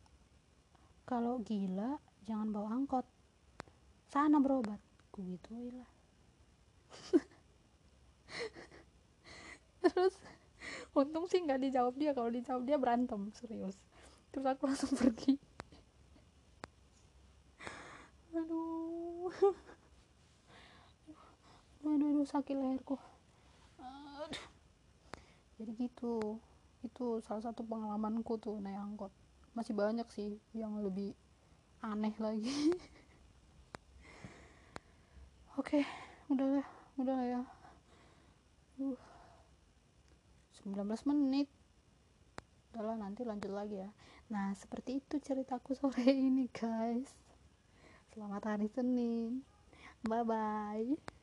kalau 1.06 1.38
gila 1.46 2.02
jangan 2.26 2.50
bawa 2.50 2.74
angkot. 2.74 3.06
Sana 4.10 4.42
berobat. 4.42 4.82
Aku 5.06 5.22
gituin 5.22 5.78
lah. 5.78 5.90
Terus 9.86 10.18
untung 10.94 11.26
sih 11.30 11.40
nggak 11.42 11.60
dijawab 11.62 11.94
dia. 11.96 12.10
Kalau 12.16 12.30
dijawab 12.30 12.62
dia 12.66 12.76
berantem 12.76 13.30
serius. 13.38 13.76
Terus 14.30 14.46
aku 14.46 14.62
langsung 14.66 14.92
pergi. 14.94 15.38
Aduh. 18.34 19.30
Aduh 21.80 22.08
aduh, 22.14 22.26
sakit 22.28 22.54
leherku. 22.54 22.96
Aduh. 23.80 24.46
jadi 25.58 25.72
gitu. 25.76 26.38
Itu 26.80 27.20
salah 27.26 27.44
satu 27.44 27.66
pengalamanku 27.66 28.38
tuh 28.38 28.62
naik 28.62 28.78
angkot. 28.78 29.12
Masih 29.52 29.74
banyak 29.74 30.06
sih 30.14 30.38
yang 30.54 30.78
lebih 30.78 31.12
aneh 31.82 32.14
lagi. 32.22 32.46
Oke 35.60 35.82
udah 36.30 36.60
lah. 36.60 36.66
Udah 37.00 37.14
lah 37.16 37.26
ya. 37.26 37.42
Uh, 38.80 39.09
19 40.64 41.10
menit. 41.10 41.48
Udahlah 42.72 42.96
nanti 43.00 43.22
lanjut 43.26 43.50
lagi 43.50 43.82
ya. 43.82 43.90
Nah 44.30 44.54
seperti 44.54 45.02
itu 45.02 45.18
ceritaku 45.18 45.74
sore 45.78 46.06
ini 46.08 46.46
guys. 46.52 47.10
Selamat 48.12 48.56
hari 48.56 48.68
Senin. 48.70 49.42
Bye 50.04 50.24
bye 50.24 51.19